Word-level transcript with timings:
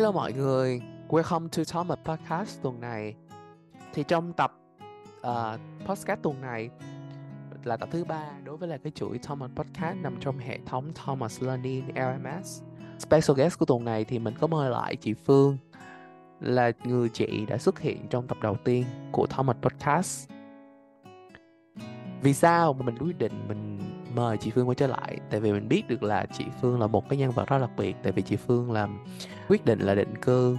Hello 0.00 0.12
mọi 0.12 0.32
người, 0.32 0.80
welcome 1.08 1.48
to 1.48 1.62
Thomas 1.72 1.98
Podcast 2.04 2.62
tuần 2.62 2.80
này. 2.80 3.14
Thì 3.94 4.04
trong 4.08 4.32
tập 4.32 4.52
uh, 5.20 5.86
podcast 5.86 6.22
tuần 6.22 6.40
này 6.40 6.70
là 7.64 7.76
tập 7.76 7.88
thứ 7.92 8.04
ba 8.04 8.30
đối 8.44 8.56
với 8.56 8.68
là 8.68 8.76
cái 8.76 8.92
chuỗi 8.94 9.18
Thomas 9.18 9.50
Podcast 9.56 9.96
nằm 9.98 10.16
trong 10.20 10.38
hệ 10.38 10.58
thống 10.66 10.92
Thomas 10.94 11.42
Learning 11.42 11.84
LMS. 11.88 12.62
Special 12.98 13.36
guest 13.36 13.58
của 13.58 13.66
tuần 13.66 13.84
này 13.84 14.04
thì 14.04 14.18
mình 14.18 14.34
có 14.40 14.46
mời 14.46 14.70
lại 14.70 14.96
chị 14.96 15.14
Phương 15.14 15.58
là 16.40 16.72
người 16.84 17.08
chị 17.08 17.46
đã 17.46 17.58
xuất 17.58 17.80
hiện 17.80 18.08
trong 18.10 18.26
tập 18.26 18.38
đầu 18.42 18.56
tiên 18.64 18.84
của 19.12 19.26
Thomas 19.26 19.56
Podcast. 19.62 20.30
Vì 22.22 22.34
sao 22.34 22.72
mà 22.72 22.86
mình 22.86 22.96
quyết 22.98 23.18
định 23.18 23.48
mình 23.48 23.78
mời 24.14 24.36
chị 24.36 24.50
Phương 24.50 24.68
quay 24.68 24.74
trở 24.74 24.86
lại. 24.86 25.18
Tại 25.30 25.40
vì 25.40 25.52
mình 25.52 25.68
biết 25.68 25.88
được 25.88 26.02
là 26.02 26.26
chị 26.32 26.44
Phương 26.60 26.80
là 26.80 26.86
một 26.86 27.08
cái 27.08 27.18
nhân 27.18 27.30
vật 27.30 27.48
rất 27.48 27.58
đặc 27.58 27.70
biệt. 27.76 27.96
Tại 28.02 28.12
vì 28.12 28.22
chị 28.22 28.36
Phương 28.36 28.72
làm 28.72 29.04
quyết 29.48 29.64
định 29.64 29.80
là 29.80 29.94
định 29.94 30.16
cư 30.22 30.58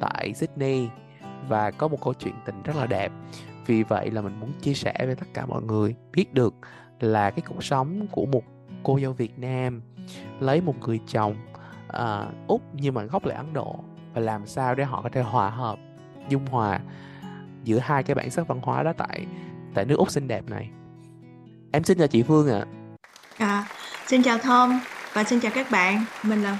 tại 0.00 0.32
Sydney 0.34 0.88
và 1.48 1.70
có 1.70 1.88
một 1.88 2.00
câu 2.04 2.14
chuyện 2.14 2.34
tình 2.44 2.62
rất 2.62 2.76
là 2.76 2.86
đẹp. 2.86 3.12
Vì 3.66 3.82
vậy 3.82 4.10
là 4.10 4.20
mình 4.20 4.40
muốn 4.40 4.52
chia 4.60 4.74
sẻ 4.74 4.94
với 4.98 5.14
tất 5.14 5.26
cả 5.34 5.46
mọi 5.46 5.62
người 5.62 5.94
biết 6.12 6.34
được 6.34 6.54
là 7.00 7.30
cái 7.30 7.42
cuộc 7.48 7.64
sống 7.64 8.06
của 8.10 8.26
một 8.26 8.42
cô 8.82 9.00
dâu 9.00 9.12
Việt 9.12 9.38
Nam 9.38 9.82
lấy 10.40 10.60
một 10.60 10.74
người 10.80 11.00
chồng 11.06 11.36
uh, 11.88 12.48
úc 12.48 12.62
nhưng 12.72 12.94
mà 12.94 13.04
gốc 13.04 13.24
lại 13.24 13.36
Ấn 13.36 13.52
Độ 13.52 13.76
và 14.14 14.20
làm 14.20 14.46
sao 14.46 14.74
để 14.74 14.84
họ 14.84 15.02
có 15.02 15.08
thể 15.08 15.22
hòa 15.22 15.50
hợp 15.50 15.78
dung 16.28 16.46
hòa 16.46 16.80
giữa 17.64 17.78
hai 17.78 18.02
cái 18.02 18.14
bản 18.14 18.30
sắc 18.30 18.48
văn 18.48 18.60
hóa 18.62 18.82
đó 18.82 18.92
tại 18.96 19.26
tại 19.74 19.84
nước 19.84 19.96
úc 19.98 20.10
xinh 20.10 20.28
đẹp 20.28 20.50
này. 20.50 20.70
Em 21.72 21.84
xin 21.84 21.98
chào 21.98 22.06
chị 22.06 22.22
Phương 22.22 22.48
ạ. 22.48 22.58
à. 22.58 22.81
À, 23.38 23.68
xin 24.06 24.22
chào 24.22 24.38
Thơm 24.38 24.80
và 25.12 25.24
xin 25.24 25.40
chào 25.40 25.52
các 25.54 25.70
bạn. 25.70 26.04
Mình 26.22 26.42
là 26.42 26.58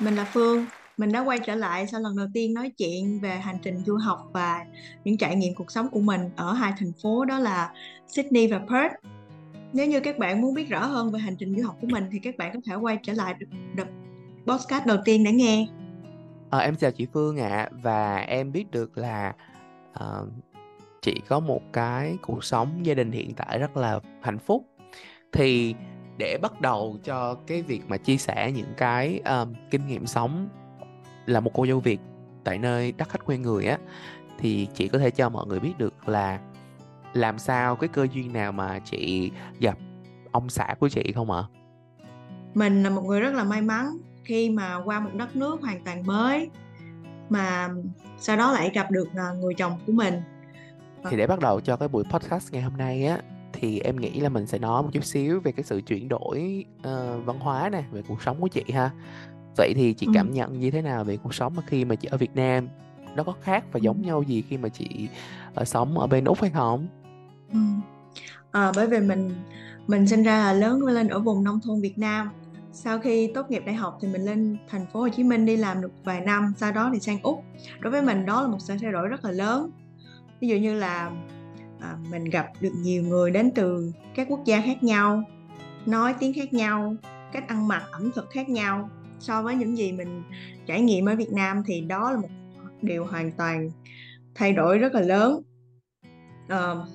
mình 0.00 0.14
là 0.14 0.24
Phương. 0.24 0.66
Mình 0.96 1.12
đã 1.12 1.20
quay 1.20 1.38
trở 1.38 1.54
lại 1.54 1.86
sau 1.86 2.00
lần 2.00 2.16
đầu 2.16 2.26
tiên 2.34 2.54
nói 2.54 2.72
chuyện 2.78 3.20
về 3.20 3.36
hành 3.36 3.58
trình 3.62 3.78
du 3.86 3.96
học 3.96 4.28
và 4.32 4.64
những 5.04 5.18
trải 5.18 5.36
nghiệm 5.36 5.54
cuộc 5.54 5.70
sống 5.70 5.88
của 5.88 6.00
mình 6.00 6.20
ở 6.36 6.52
hai 6.52 6.72
thành 6.78 6.92
phố 7.02 7.24
đó 7.24 7.38
là 7.38 7.72
Sydney 8.08 8.46
và 8.46 8.58
Perth. 8.58 8.94
Nếu 9.72 9.86
như 9.86 10.00
các 10.00 10.18
bạn 10.18 10.40
muốn 10.40 10.54
biết 10.54 10.68
rõ 10.68 10.86
hơn 10.86 11.10
về 11.10 11.20
hành 11.20 11.36
trình 11.36 11.56
du 11.56 11.66
học 11.66 11.76
của 11.80 11.86
mình 11.90 12.08
thì 12.12 12.18
các 12.18 12.36
bạn 12.36 12.54
có 12.54 12.60
thể 12.66 12.74
quay 12.74 12.98
trở 13.02 13.12
lại 13.12 13.34
đợt 13.74 13.86
podcast 14.46 14.86
đầu 14.86 14.98
tiên 15.04 15.24
để 15.24 15.32
nghe. 15.32 15.66
À, 16.50 16.58
em 16.58 16.76
chào 16.76 16.90
chị 16.90 17.06
Phương 17.12 17.40
ạ 17.40 17.48
à, 17.48 17.68
và 17.82 18.16
em 18.16 18.52
biết 18.52 18.70
được 18.70 18.98
là 18.98 19.34
uh, 19.90 20.28
chị 21.02 21.20
có 21.28 21.40
một 21.40 21.62
cái 21.72 22.16
cuộc 22.22 22.44
sống 22.44 22.86
gia 22.86 22.94
đình 22.94 23.12
hiện 23.12 23.34
tại 23.34 23.58
rất 23.58 23.76
là 23.76 24.00
hạnh 24.22 24.38
phúc 24.38 24.66
thì 25.32 25.74
để 26.18 26.38
bắt 26.42 26.60
đầu 26.60 26.98
cho 27.04 27.34
cái 27.46 27.62
việc 27.62 27.82
mà 27.88 27.96
chia 27.96 28.16
sẻ 28.16 28.52
những 28.52 28.72
cái 28.76 29.20
um, 29.24 29.54
kinh 29.70 29.86
nghiệm 29.86 30.06
sống 30.06 30.48
là 31.26 31.40
một 31.40 31.50
cô 31.54 31.66
dâu 31.66 31.80
Việt 31.80 32.00
tại 32.44 32.58
nơi 32.58 32.92
đất 32.92 33.08
khách 33.08 33.24
quê 33.24 33.38
người 33.38 33.66
á 33.66 33.78
thì 34.38 34.68
chị 34.74 34.88
có 34.88 34.98
thể 34.98 35.10
cho 35.10 35.28
mọi 35.28 35.46
người 35.46 35.60
biết 35.60 35.72
được 35.78 36.08
là 36.08 36.40
làm 37.12 37.38
sao 37.38 37.76
cái 37.76 37.88
cơ 37.88 38.06
duyên 38.12 38.32
nào 38.32 38.52
mà 38.52 38.78
chị 38.78 39.30
gặp 39.60 39.78
ông 40.32 40.48
xã 40.48 40.74
của 40.80 40.88
chị 40.88 41.12
không 41.14 41.30
ạ? 41.30 41.42
À? 41.42 41.50
Mình 42.54 42.82
là 42.82 42.90
một 42.90 43.02
người 43.02 43.20
rất 43.20 43.34
là 43.34 43.44
may 43.44 43.62
mắn 43.62 43.96
khi 44.24 44.50
mà 44.50 44.76
qua 44.84 45.00
một 45.00 45.10
đất 45.14 45.36
nước 45.36 45.60
hoàn 45.62 45.84
toàn 45.84 46.06
mới 46.06 46.50
mà 47.28 47.68
sau 48.18 48.36
đó 48.36 48.52
lại 48.52 48.70
gặp 48.74 48.90
được 48.90 49.08
à, 49.16 49.32
người 49.40 49.54
chồng 49.54 49.78
của 49.86 49.92
mình. 49.92 50.14
Thì 51.10 51.16
để 51.16 51.26
bắt 51.26 51.40
đầu 51.40 51.60
cho 51.60 51.76
cái 51.76 51.88
buổi 51.88 52.04
podcast 52.10 52.52
ngày 52.52 52.62
hôm 52.62 52.76
nay 52.76 53.06
á 53.06 53.18
thì 53.60 53.80
em 53.80 53.96
nghĩ 53.96 54.20
là 54.20 54.28
mình 54.28 54.46
sẽ 54.46 54.58
nói 54.58 54.82
một 54.82 54.88
chút 54.92 55.04
xíu 55.04 55.40
về 55.40 55.52
cái 55.52 55.64
sự 55.64 55.80
chuyển 55.80 56.08
đổi 56.08 56.64
uh, 56.78 57.24
văn 57.24 57.38
hóa 57.40 57.68
nè 57.72 57.84
về 57.92 58.02
cuộc 58.08 58.22
sống 58.22 58.40
của 58.40 58.48
chị 58.48 58.64
ha. 58.72 58.90
Vậy 59.56 59.72
thì 59.76 59.92
chị 59.92 60.08
cảm 60.14 60.34
nhận 60.34 60.60
như 60.60 60.70
thế 60.70 60.82
nào 60.82 61.04
về 61.04 61.16
cuộc 61.16 61.34
sống 61.34 61.54
mà 61.56 61.62
khi 61.66 61.84
mà 61.84 61.94
chị 61.94 62.08
ở 62.08 62.16
Việt 62.16 62.36
Nam? 62.36 62.68
Nó 63.16 63.22
có 63.22 63.34
khác 63.42 63.64
và 63.72 63.80
giống 63.82 64.02
nhau 64.02 64.22
gì 64.22 64.42
khi 64.48 64.56
mà 64.56 64.68
chị 64.68 65.08
uh, 65.60 65.68
sống 65.68 65.98
ở 65.98 66.06
bên 66.06 66.24
úc 66.24 66.40
hay 66.40 66.50
không? 66.50 66.88
Ừ. 67.52 67.58
à, 68.50 68.72
bởi 68.76 68.86
vì 68.86 69.00
mình 69.00 69.30
mình 69.86 70.06
sinh 70.06 70.22
ra 70.22 70.38
là 70.38 70.52
lớn 70.52 70.82
lên 70.82 71.08
ở 71.08 71.20
vùng 71.20 71.44
nông 71.44 71.60
thôn 71.60 71.80
Việt 71.80 71.98
Nam. 71.98 72.30
Sau 72.72 72.98
khi 72.98 73.30
tốt 73.34 73.50
nghiệp 73.50 73.62
đại 73.66 73.74
học 73.74 73.98
thì 74.00 74.08
mình 74.08 74.24
lên 74.24 74.56
thành 74.68 74.86
phố 74.92 75.00
Hồ 75.00 75.08
Chí 75.08 75.24
Minh 75.24 75.46
đi 75.46 75.56
làm 75.56 75.80
được 75.82 75.92
vài 76.04 76.20
năm 76.20 76.52
sau 76.56 76.72
đó 76.72 76.90
thì 76.92 77.00
sang 77.00 77.22
úc. 77.22 77.44
Đối 77.80 77.90
với 77.90 78.02
mình 78.02 78.26
đó 78.26 78.42
là 78.42 78.48
một 78.48 78.58
sự 78.60 78.74
thay 78.80 78.92
đổi 78.92 79.08
rất 79.08 79.24
là 79.24 79.30
lớn. 79.30 79.70
Ví 80.40 80.48
dụ 80.48 80.56
như 80.56 80.74
là 80.74 81.10
à, 81.84 81.96
mình 82.10 82.24
gặp 82.24 82.46
được 82.60 82.72
nhiều 82.76 83.02
người 83.02 83.30
đến 83.30 83.50
từ 83.54 83.92
các 84.14 84.26
quốc 84.30 84.40
gia 84.44 84.60
khác 84.60 84.82
nhau 84.82 85.22
nói 85.86 86.14
tiếng 86.20 86.34
khác 86.34 86.52
nhau 86.52 86.96
cách 87.32 87.48
ăn 87.48 87.68
mặc 87.68 87.82
ẩm 87.92 88.10
thực 88.14 88.30
khác 88.30 88.48
nhau. 88.48 88.90
So 89.20 89.42
với 89.42 89.54
những 89.54 89.76
gì 89.76 89.92
mình 89.92 90.22
trải 90.66 90.80
nghiệm 90.80 91.08
ở 91.08 91.14
Việt 91.16 91.32
Nam 91.32 91.62
thì 91.66 91.80
đó 91.80 92.10
là 92.10 92.20
một 92.20 92.28
điều 92.82 93.04
hoàn 93.04 93.32
toàn 93.32 93.70
thay 94.34 94.52
đổi 94.52 94.78
rất 94.78 94.94
là 94.94 95.00
lớn. 95.00 95.42
Ờ, 96.48 96.80
à, 96.80 96.86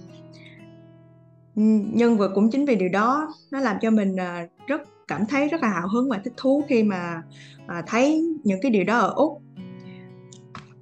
nhưng 1.93 2.17
vừa 2.17 2.31
cũng 2.35 2.51
chính 2.51 2.65
vì 2.65 2.75
điều 2.75 2.89
đó 2.89 3.33
nó 3.51 3.59
làm 3.59 3.77
cho 3.81 3.91
mình 3.91 4.15
à, 4.15 4.47
rất 4.67 4.81
cảm 5.07 5.25
thấy 5.25 5.49
rất 5.49 5.61
là 5.61 5.69
hào 5.69 5.87
hứng 5.87 6.09
và 6.09 6.21
thích 6.23 6.33
thú 6.37 6.63
khi 6.67 6.83
mà 6.83 7.21
à, 7.67 7.83
thấy 7.87 8.23
những 8.43 8.59
cái 8.61 8.71
điều 8.71 8.83
đó 8.83 8.99
ở 8.99 9.13
úc. 9.15 9.41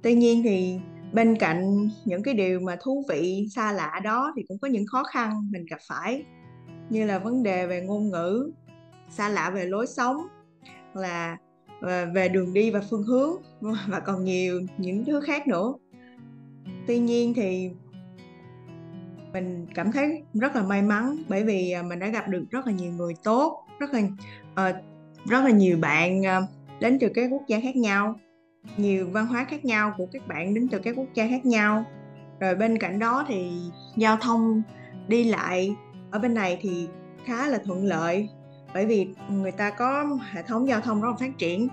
Tuy 0.02 0.14
nhiên 0.14 0.42
thì 0.42 0.78
bên 1.12 1.36
cạnh 1.36 1.90
những 2.04 2.22
cái 2.22 2.34
điều 2.34 2.60
mà 2.60 2.76
thú 2.82 3.04
vị 3.08 3.46
xa 3.54 3.72
lạ 3.72 4.00
đó 4.04 4.32
thì 4.36 4.42
cũng 4.48 4.58
có 4.58 4.68
những 4.68 4.86
khó 4.86 5.04
khăn 5.04 5.48
mình 5.50 5.66
gặp 5.70 5.78
phải 5.88 6.24
như 6.90 7.06
là 7.06 7.18
vấn 7.18 7.42
đề 7.42 7.66
về 7.66 7.80
ngôn 7.80 8.10
ngữ 8.10 8.52
xa 9.08 9.28
lạ 9.28 9.50
về 9.50 9.64
lối 9.64 9.86
sống 9.86 10.26
là 10.94 11.36
ờ, 11.80 12.06
về 12.14 12.28
đường 12.28 12.54
đi 12.54 12.70
và 12.70 12.80
phương 12.90 13.02
hướng 13.02 13.30
và 13.88 14.00
còn 14.00 14.24
nhiều 14.24 14.60
những 14.78 15.04
thứ 15.04 15.20
khác 15.20 15.48
nữa. 15.48 15.74
Tuy 16.86 16.98
nhiên 16.98 17.34
thì 17.34 17.70
mình 19.32 19.66
cảm 19.74 19.92
thấy 19.92 20.22
rất 20.34 20.56
là 20.56 20.62
may 20.62 20.82
mắn 20.82 21.16
bởi 21.28 21.44
vì 21.44 21.70
à, 21.70 21.82
mình 21.82 21.98
đã 21.98 22.06
gặp 22.06 22.28
được 22.28 22.44
rất 22.50 22.66
là 22.66 22.72
nhiều 22.72 22.92
người 22.92 23.14
tốt 23.24 23.64
rất 23.78 23.90
là 23.94 24.00
uh, 24.00 24.76
rất 25.26 25.44
là 25.44 25.50
nhiều 25.50 25.78
bạn 25.80 26.20
uh, 26.20 26.80
đến 26.80 26.98
từ 27.00 27.08
các 27.14 27.28
quốc 27.30 27.42
gia 27.48 27.60
khác 27.60 27.76
nhau 27.76 28.14
nhiều 28.76 29.08
văn 29.12 29.26
hóa 29.26 29.46
khác 29.50 29.64
nhau 29.64 29.94
của 29.96 30.06
các 30.12 30.28
bạn 30.28 30.54
đến 30.54 30.68
từ 30.68 30.78
các 30.78 30.96
quốc 30.96 31.08
gia 31.14 31.28
khác 31.28 31.46
nhau. 31.46 31.84
Rồi 32.40 32.54
bên 32.54 32.78
cạnh 32.78 32.98
đó 32.98 33.24
thì 33.28 33.50
giao 33.96 34.16
thông 34.16 34.62
đi 35.08 35.24
lại 35.24 35.76
ở 36.10 36.18
bên 36.18 36.34
này 36.34 36.58
thì 36.60 36.88
khá 37.24 37.46
là 37.46 37.58
thuận 37.58 37.84
lợi 37.84 38.28
bởi 38.74 38.86
vì 38.86 39.08
người 39.30 39.52
ta 39.52 39.70
có 39.70 40.18
hệ 40.32 40.42
thống 40.42 40.68
giao 40.68 40.80
thông 40.80 41.02
rất 41.02 41.08
là 41.08 41.16
phát 41.16 41.38
triển. 41.38 41.68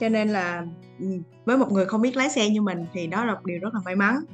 Cho 0.00 0.08
nên 0.08 0.28
là 0.28 0.66
ừ, 0.98 1.06
với 1.44 1.58
một 1.58 1.72
người 1.72 1.86
không 1.86 2.02
biết 2.02 2.16
lái 2.16 2.30
xe 2.30 2.48
như 2.48 2.62
mình 2.62 2.86
thì 2.92 3.06
đó 3.06 3.24
là 3.24 3.34
một 3.34 3.44
điều 3.44 3.58
rất 3.60 3.74
là 3.74 3.80
may 3.84 3.96
mắn. 3.96 4.24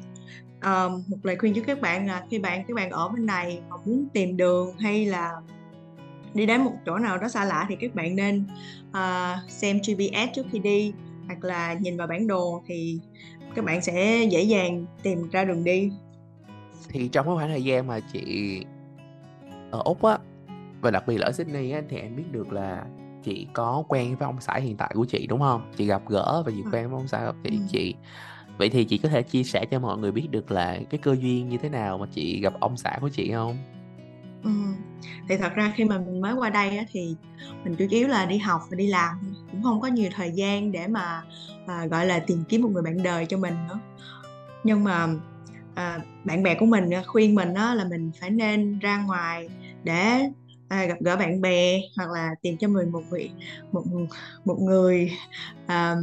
À, 0.60 0.88
một 1.08 1.16
lời 1.22 1.36
khuyên 1.36 1.54
cho 1.54 1.62
các 1.66 1.80
bạn 1.80 2.06
là 2.06 2.24
khi 2.30 2.38
bạn 2.38 2.64
các 2.68 2.74
bạn 2.74 2.90
ở 2.90 3.08
bên 3.08 3.26
này 3.26 3.60
mà 3.70 3.76
muốn 3.84 4.08
tìm 4.12 4.36
đường 4.36 4.72
hay 4.78 5.06
là 5.06 5.32
đi 6.34 6.46
đến 6.46 6.60
một 6.60 6.72
chỗ 6.86 6.98
nào 6.98 7.18
đó 7.18 7.28
xa 7.28 7.44
lạ 7.44 7.66
thì 7.68 7.76
các 7.80 7.94
bạn 7.94 8.16
nên 8.16 8.44
uh, 8.90 9.50
xem 9.50 9.78
GPS 9.78 10.34
trước 10.34 10.46
khi 10.52 10.58
đi 10.58 10.92
hoặc 11.28 11.44
là 11.44 11.74
nhìn 11.74 11.96
vào 11.96 12.06
bản 12.06 12.26
đồ 12.26 12.62
thì 12.66 12.98
các 13.54 13.64
bạn 13.64 13.82
sẽ 13.82 14.24
dễ 14.30 14.42
dàng 14.42 14.86
tìm 15.02 15.28
ra 15.30 15.44
đường 15.44 15.64
đi 15.64 15.90
thì 16.88 17.08
trong 17.08 17.26
cái 17.26 17.34
khoảng 17.34 17.48
thời 17.48 17.64
gian 17.64 17.86
mà 17.86 18.00
chị 18.12 18.64
ở 19.70 19.82
úc 19.84 20.02
á 20.02 20.18
và 20.80 20.90
đặc 20.90 21.04
biệt 21.06 21.18
là 21.18 21.26
ở 21.26 21.32
sydney 21.32 21.70
á 21.70 21.82
thì 21.88 21.96
em 21.96 22.16
biết 22.16 22.32
được 22.32 22.52
là 22.52 22.84
chị 23.24 23.46
có 23.52 23.84
quen 23.88 24.16
với 24.16 24.26
ông 24.26 24.40
xã 24.40 24.54
hiện 24.54 24.76
tại 24.76 24.90
của 24.94 25.04
chị 25.04 25.26
đúng 25.26 25.40
không 25.40 25.72
chị 25.76 25.86
gặp 25.86 26.02
gỡ 26.08 26.42
và 26.46 26.52
chị 26.56 26.62
ừ. 26.64 26.70
quen 26.72 26.90
với 26.90 26.96
ông 26.98 27.08
xã 27.08 27.18
của 27.26 27.32
chị 27.44 27.50
ừ. 27.50 27.62
chị 27.68 27.94
vậy 28.58 28.68
thì 28.68 28.84
chị 28.84 28.98
có 28.98 29.08
thể 29.08 29.22
chia 29.22 29.42
sẻ 29.42 29.64
cho 29.70 29.78
mọi 29.78 29.98
người 29.98 30.12
biết 30.12 30.28
được 30.30 30.50
là 30.50 30.78
cái 30.90 30.98
cơ 30.98 31.16
duyên 31.20 31.48
như 31.48 31.58
thế 31.58 31.68
nào 31.68 31.98
mà 31.98 32.06
chị 32.12 32.40
gặp 32.40 32.52
ông 32.60 32.76
xã 32.76 32.98
của 33.00 33.08
chị 33.08 33.32
không 33.32 33.56
ừ 34.42 34.50
thì 35.28 35.36
thật 35.36 35.54
ra 35.54 35.72
khi 35.76 35.84
mà 35.84 35.98
mình 35.98 36.20
mới 36.20 36.34
qua 36.34 36.50
đây 36.50 36.78
á, 36.78 36.84
thì 36.92 37.16
mình 37.64 37.76
chủ 37.78 37.86
yếu 37.90 38.08
là 38.08 38.26
đi 38.26 38.38
học 38.38 38.60
và 38.70 38.76
đi 38.76 38.86
làm 38.86 39.34
cũng 39.52 39.62
không 39.62 39.80
có 39.80 39.88
nhiều 39.88 40.10
thời 40.14 40.32
gian 40.32 40.72
để 40.72 40.86
mà 40.86 41.22
à, 41.66 41.86
gọi 41.86 42.06
là 42.06 42.18
tìm 42.18 42.44
kiếm 42.48 42.62
một 42.62 42.68
người 42.72 42.82
bạn 42.82 43.02
đời 43.02 43.26
cho 43.26 43.38
mình 43.38 43.54
nữa 43.68 43.78
nhưng 44.64 44.84
mà 44.84 45.08
à, 45.74 45.98
bạn 46.24 46.42
bè 46.42 46.54
của 46.54 46.66
mình 46.66 46.90
khuyên 47.06 47.34
mình 47.34 47.54
đó 47.54 47.74
là 47.74 47.84
mình 47.84 48.10
phải 48.20 48.30
nên 48.30 48.78
ra 48.78 49.04
ngoài 49.06 49.48
để 49.84 50.28
à, 50.68 50.84
gặp 50.84 50.96
gỡ 51.00 51.16
bạn 51.16 51.40
bè 51.40 51.80
hoặc 51.96 52.10
là 52.10 52.30
tìm 52.42 52.56
cho 52.56 52.68
mình 52.68 52.92
một 52.92 53.02
vị 53.10 53.30
một 53.72 53.84
một 54.44 54.58
người 54.60 55.12
à, 55.66 55.96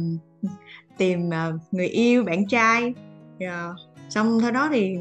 tìm 0.98 1.34
à, 1.34 1.52
người 1.72 1.88
yêu 1.88 2.24
bạn 2.24 2.46
trai 2.48 2.94
yeah. 3.38 3.70
Xong 4.08 4.38
sau 4.40 4.50
đó 4.50 4.68
thì 4.72 4.98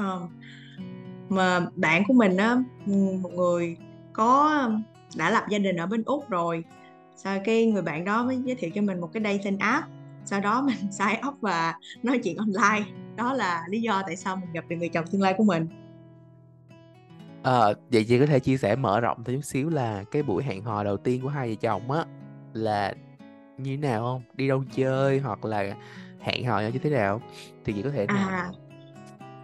uh, 0.00 0.30
mà 1.30 1.66
bạn 1.76 2.02
của 2.08 2.14
mình 2.14 2.36
á 2.36 2.56
một 3.22 3.32
người 3.32 3.76
có 4.12 4.50
đã 5.16 5.30
lập 5.30 5.44
gia 5.48 5.58
đình 5.58 5.76
ở 5.76 5.86
bên 5.86 6.02
úc 6.04 6.28
rồi. 6.28 6.64
Sau 7.16 7.38
cái 7.44 7.66
người 7.66 7.82
bạn 7.82 8.04
đó 8.04 8.24
mới 8.24 8.38
giới 8.44 8.54
thiệu 8.54 8.70
cho 8.74 8.82
mình 8.82 9.00
một 9.00 9.10
cái 9.12 9.22
dating 9.22 9.58
app. 9.58 9.86
Sau 10.24 10.40
đó 10.40 10.62
mình 10.66 10.92
sign 10.92 11.26
up 11.28 11.34
và 11.40 11.74
nói 12.02 12.20
chuyện 12.24 12.36
online. 12.36 12.90
Đó 13.16 13.32
là 13.32 13.62
lý 13.68 13.80
do 13.80 14.02
tại 14.06 14.16
sao 14.16 14.36
mình 14.36 14.52
gặp 14.52 14.64
được 14.68 14.76
người 14.76 14.88
chồng 14.88 15.06
tương 15.06 15.22
lai 15.22 15.34
của 15.36 15.44
mình. 15.44 15.68
À, 17.42 17.60
vậy 17.92 18.04
chị 18.08 18.18
có 18.18 18.26
thể 18.26 18.40
chia 18.40 18.56
sẻ 18.56 18.76
mở 18.76 19.00
rộng 19.00 19.24
thêm 19.24 19.36
chút 19.36 19.44
xíu 19.44 19.70
là 19.70 20.04
cái 20.10 20.22
buổi 20.22 20.42
hẹn 20.42 20.62
hò 20.62 20.84
đầu 20.84 20.96
tiên 20.96 21.22
của 21.22 21.28
hai 21.28 21.48
vợ 21.48 21.54
chồng 21.54 21.90
á 21.90 22.04
là 22.52 22.94
như 23.58 23.76
thế 23.76 23.88
nào 23.88 24.02
không? 24.02 24.22
Đi 24.34 24.48
đâu 24.48 24.64
chơi 24.72 25.18
hoặc 25.18 25.44
là 25.44 25.74
hẹn 26.20 26.46
hò 26.46 26.60
nhau 26.60 26.70
như 26.70 26.78
thế 26.78 26.90
nào? 26.90 27.20
Thì 27.64 27.72
chị 27.72 27.82
có 27.82 27.90
thể 27.90 28.06
à, 28.08 28.50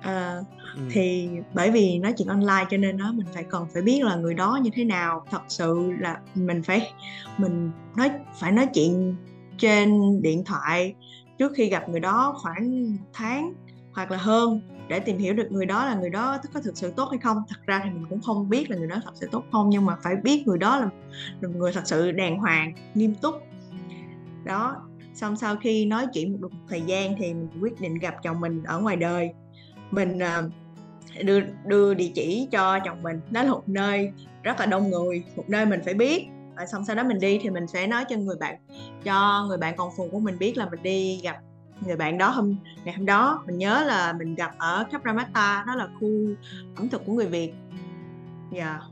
à 0.03 0.41
ừ. 0.77 0.83
thì 0.91 1.29
bởi 1.55 1.71
vì 1.71 1.99
nói 1.99 2.15
chuyện 2.17 2.29
online 2.29 2.65
cho 2.71 2.77
nên 2.77 2.97
đó 2.97 3.13
mình 3.15 3.27
phải 3.35 3.45
còn 3.45 3.69
phải 3.73 3.83
biết 3.83 4.05
là 4.05 4.17
người 4.17 4.35
đó 4.35 4.59
như 4.63 4.71
thế 4.75 4.85
nào. 4.85 5.25
Thật 5.31 5.43
sự 5.49 5.93
là 6.01 6.21
mình 6.35 6.63
phải 6.63 6.93
mình 7.39 7.71
nói 7.97 8.11
phải 8.41 8.53
nói 8.53 8.67
chuyện 8.75 9.17
trên 9.59 10.01
điện 10.23 10.45
thoại 10.45 10.95
trước 11.39 11.53
khi 11.57 11.69
gặp 11.69 11.89
người 11.89 12.01
đó 12.01 12.35
khoảng 12.43 12.97
tháng 13.13 13.53
hoặc 13.93 14.11
là 14.11 14.17
hơn 14.17 14.61
để 14.89 15.01
tìm 15.01 15.19
hiểu 15.19 15.35
được 15.35 15.47
người 15.51 15.67
đó 15.67 15.87
là 15.87 15.95
người 15.95 16.11
đó 16.11 16.39
có 16.55 16.61
thực 16.61 16.77
sự 16.77 16.93
tốt 16.97 17.09
hay 17.11 17.19
không. 17.19 17.43
Thật 17.49 17.61
ra 17.67 17.81
thì 17.85 17.91
mình 17.91 18.07
cũng 18.11 18.21
không 18.21 18.49
biết 18.49 18.71
là 18.71 18.77
người 18.77 18.89
đó 18.89 18.97
thật 19.05 19.13
sự 19.15 19.29
tốt 19.33 19.45
không 19.53 19.71
nhưng 19.71 19.85
mà 19.85 19.97
phải 20.03 20.17
biết 20.17 20.47
người 20.47 20.59
đó 20.59 20.79
là, 20.79 20.89
là 21.41 21.49
người 21.49 21.73
thật 21.73 21.83
sự 21.85 22.11
đàng 22.11 22.39
hoàng 22.39 22.73
nghiêm 22.95 23.15
túc. 23.15 23.35
Đó 24.45 24.77
xong 25.15 25.37
sau 25.37 25.57
khi 25.57 25.87
nói 25.87 26.07
chuyện 26.13 26.33
một, 26.33 26.39
một 26.41 26.59
thời 26.69 26.81
gian 26.81 27.15
thì 27.19 27.35
mình 27.35 27.49
quyết 27.61 27.81
định 27.81 27.99
gặp 27.99 28.15
chồng 28.23 28.41
mình 28.41 28.63
ở 28.63 28.81
ngoài 28.81 28.97
đời. 28.97 29.31
Mình 29.91 30.19
uh, 30.19 30.53
đưa 31.23 31.41
đưa 31.67 31.95
địa 31.95 32.11
chỉ 32.15 32.49
cho 32.51 32.79
chồng 32.85 33.03
mình. 33.03 33.21
Đó 33.31 33.43
là 33.43 33.51
một 33.51 33.69
nơi 33.69 34.13
rất 34.43 34.61
là 34.61 34.67
đông 34.67 34.91
người 34.91 35.25
một 35.37 35.45
nơi 35.49 35.67
mình 35.67 35.81
phải 35.85 35.95
biết. 35.95 36.27
Và 36.57 36.67
xong 36.67 36.85
sau 36.85 36.97
đó 36.97 37.03
mình 37.03 37.21
đi 37.21 37.39
thì 37.43 37.51
mình 37.51 37.67
sẽ 37.67 37.87
nói 37.87 38.05
cho 38.09 38.17
người 38.17 38.37
bạn 38.41 38.57
cho 39.05 39.45
người 39.49 39.59
bạn 39.59 39.77
còn 39.77 39.91
phù 39.97 40.09
của 40.13 40.19
mình 40.19 40.39
biết 40.39 40.57
là 40.57 40.69
mình 40.71 40.83
đi 40.83 41.21
gặp 41.23 41.37
người 41.81 41.97
bạn 41.97 42.19
đó 42.19 42.29
hôm 42.29 42.57
ngày 42.85 42.95
hôm 42.95 43.07
đó. 43.07 43.43
Mình 43.47 43.59
nhớ 43.59 43.85
là 43.87 44.13
mình 44.13 44.35
gặp 44.35 44.55
ở 44.59 44.85
Khắp 44.93 45.01
Ramata 45.05 45.65
đó 45.67 45.75
là 45.75 45.89
khu 46.01 46.09
ẩm 46.77 46.89
thực 46.89 47.07
của 47.07 47.13
người 47.13 47.27
Việt. 47.27 47.53
Dạ. 48.53 48.71
Yeah. 48.71 48.83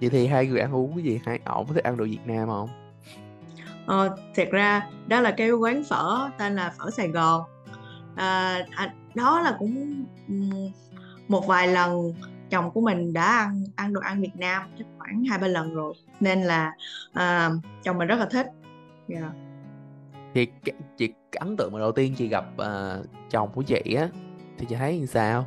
vậy 0.00 0.10
thì 0.10 0.26
hai 0.26 0.46
người 0.46 0.60
ăn 0.60 0.74
uống 0.74 0.92
cái 0.94 1.04
gì? 1.04 1.20
Hai 1.26 1.40
ổng 1.44 1.66
có 1.66 1.74
thích 1.74 1.84
ăn 1.84 1.96
đồ 1.96 2.04
Việt 2.04 2.26
Nam 2.26 2.48
không? 2.48 2.68
Ờ, 3.86 4.16
thiệt 4.34 4.50
ra 4.50 4.86
đó 5.06 5.20
là 5.20 5.30
cái 5.30 5.50
quán 5.50 5.84
phở 5.84 6.28
tên 6.38 6.56
là 6.56 6.72
phở 6.78 6.90
Sài 6.90 7.08
Gòn 7.08 7.42
à, 8.16 8.60
à, 8.76 8.94
đó 9.14 9.40
là 9.40 9.56
cũng 9.58 10.04
một 11.28 11.46
vài 11.46 11.68
lần 11.68 12.14
chồng 12.50 12.70
của 12.70 12.80
mình 12.80 13.12
đã 13.12 13.24
ăn 13.24 13.64
ăn 13.76 13.92
đồ 13.92 14.00
ăn 14.00 14.20
Việt 14.20 14.36
Nam 14.36 14.62
chắc 14.78 14.86
khoảng 14.98 15.24
hai 15.24 15.38
ba 15.38 15.46
lần 15.46 15.74
rồi 15.74 15.94
nên 16.20 16.42
là 16.42 16.72
à, 17.12 17.50
chồng 17.82 17.98
mình 17.98 18.08
rất 18.08 18.18
là 18.18 18.26
thích 18.26 18.46
yeah. 19.08 19.22
Dạ. 19.22 19.30
thì 20.34 20.46
chị 20.96 21.12
ấn 21.32 21.56
tượng 21.56 21.72
mà 21.72 21.78
đầu 21.78 21.92
tiên 21.92 22.14
chị 22.16 22.28
gặp 22.28 22.44
uh, 22.62 23.06
chồng 23.30 23.48
của 23.54 23.62
chị 23.62 23.94
á 23.94 24.08
thì 24.58 24.66
chị 24.68 24.74
thấy 24.74 24.98
như 24.98 25.06
sao 25.06 25.46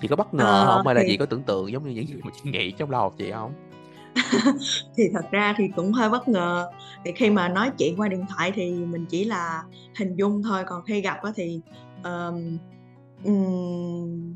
chị 0.00 0.08
có 0.08 0.16
bất 0.16 0.34
ngờ 0.34 0.62
à, 0.62 0.64
không 0.66 0.86
hay 0.86 0.94
là 0.94 1.02
chị 1.06 1.16
có 1.16 1.26
tưởng 1.26 1.42
tượng 1.42 1.72
giống 1.72 1.84
như 1.84 1.90
những 1.90 2.06
gì 2.06 2.14
mà 2.24 2.30
chị 2.34 2.50
nghĩ 2.50 2.70
trong 2.72 2.90
đầu 2.90 3.14
chị 3.18 3.32
không 3.32 3.52
thì 4.96 5.04
thật 5.12 5.24
ra 5.30 5.54
thì 5.56 5.68
cũng 5.76 5.92
hơi 5.92 6.10
bất 6.10 6.28
ngờ. 6.28 6.70
Thì 7.04 7.12
khi 7.12 7.30
mà 7.30 7.48
nói 7.48 7.70
chuyện 7.78 7.96
qua 7.96 8.08
điện 8.08 8.24
thoại 8.28 8.52
thì 8.54 8.70
mình 8.70 9.06
chỉ 9.06 9.24
là 9.24 9.62
hình 9.98 10.16
dung 10.16 10.42
thôi 10.42 10.62
còn 10.66 10.84
khi 10.84 11.00
gặp 11.00 11.18
thì 11.36 11.60
um, 12.04 12.58
um, 13.24 14.34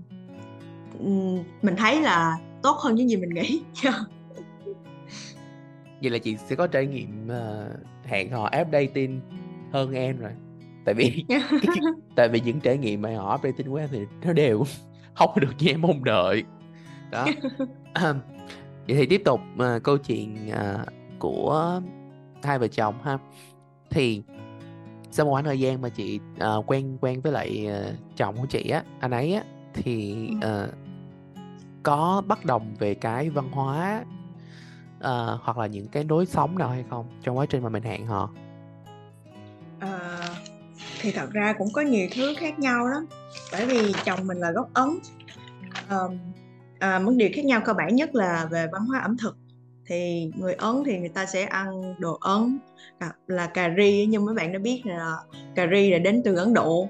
mình 1.62 1.76
thấy 1.76 2.02
là 2.02 2.38
tốt 2.62 2.76
hơn 2.76 2.94
những 2.94 3.08
gì 3.08 3.16
mình 3.16 3.30
nghĩ. 3.30 3.62
Vậy 6.02 6.10
là 6.10 6.18
chị 6.18 6.36
sẽ 6.36 6.56
có 6.56 6.66
trải 6.66 6.86
nghiệm 6.86 7.28
uh, 7.28 8.04
hẹn 8.04 8.30
hò 8.30 8.44
app 8.44 8.72
dating 8.72 9.20
hơn 9.72 9.92
em 9.92 10.18
rồi. 10.18 10.32
Tại 10.84 10.94
vì 10.94 11.24
tại 12.16 12.28
vì 12.28 12.40
những 12.40 12.60
trải 12.60 12.78
nghiệm 12.78 13.02
mà 13.02 13.16
họ 13.16 13.30
app 13.30 13.44
dating 13.44 13.66
của 13.66 13.76
em 13.76 13.88
thì 13.92 13.98
nó 14.24 14.32
đều 14.32 14.64
không 15.14 15.30
được 15.40 15.52
như 15.58 15.70
em 15.70 15.80
mong 15.80 16.04
đợi. 16.04 16.44
Đó 17.10 17.26
vậy 18.88 18.96
thì 18.96 19.06
tiếp 19.06 19.22
tục 19.24 19.40
uh, 19.54 19.82
câu 19.82 19.98
chuyện 19.98 20.50
uh, 20.50 20.88
của 21.18 21.80
hai 22.42 22.58
vợ 22.58 22.68
chồng 22.68 22.94
ha. 23.02 23.18
Thì 23.90 24.22
sau 25.10 25.26
một 25.26 25.32
khoảng 25.32 25.44
thời 25.44 25.60
gian 25.60 25.82
mà 25.82 25.88
chị 25.88 26.20
uh, 26.58 26.70
quen 26.70 26.98
quen 27.00 27.20
với 27.20 27.32
lại 27.32 27.68
uh, 27.68 28.16
chồng 28.16 28.36
của 28.36 28.46
chị 28.46 28.68
á 28.68 28.82
anh 29.00 29.10
ấy 29.10 29.34
á 29.34 29.42
thì 29.74 30.28
uh, 30.36 30.74
có 31.82 32.22
bất 32.26 32.44
đồng 32.44 32.74
về 32.78 32.94
cái 32.94 33.30
văn 33.30 33.50
hóa 33.52 34.04
uh, 34.96 35.40
hoặc 35.42 35.58
là 35.58 35.66
những 35.66 35.88
cái 35.88 36.04
đối 36.04 36.26
sống 36.26 36.58
nào 36.58 36.68
hay 36.68 36.84
không 36.90 37.06
trong 37.22 37.38
quá 37.38 37.46
trình 37.46 37.62
mà 37.62 37.68
mình 37.68 37.82
hẹn 37.82 38.06
hò? 38.06 38.30
À, 39.80 40.20
thì 41.00 41.12
thật 41.12 41.30
ra 41.32 41.54
cũng 41.58 41.68
có 41.72 41.82
nhiều 41.82 42.08
thứ 42.12 42.34
khác 42.38 42.58
nhau 42.58 42.86
lắm. 42.86 43.06
Bởi 43.52 43.66
vì 43.66 43.92
chồng 44.04 44.26
mình 44.26 44.38
là 44.38 44.50
gốc 44.50 44.68
ấn 44.74 44.88
um, 45.90 46.18
à, 46.78 46.98
một 46.98 47.12
điều 47.16 47.28
khác 47.34 47.44
nhau 47.44 47.60
cơ 47.64 47.72
bản 47.72 47.96
nhất 47.96 48.14
là 48.14 48.48
về 48.50 48.66
văn 48.72 48.84
hóa 48.86 49.00
ẩm 49.00 49.16
thực. 49.16 49.36
Thì 49.86 50.30
người 50.36 50.54
ấn 50.54 50.82
thì 50.86 50.98
người 50.98 51.08
ta 51.08 51.26
sẽ 51.26 51.44
ăn 51.44 51.94
đồ 51.98 52.18
ấn 52.20 52.58
à, 52.98 53.12
là 53.26 53.46
cà 53.46 53.74
ri 53.78 54.06
nhưng 54.06 54.24
mấy 54.24 54.34
bạn 54.34 54.52
đã 54.52 54.58
biết 54.58 54.82
là 54.84 55.16
cà 55.54 55.66
ri 55.72 55.90
là 55.90 55.98
đến 55.98 56.22
từ 56.24 56.36
ấn 56.36 56.54
độ. 56.54 56.88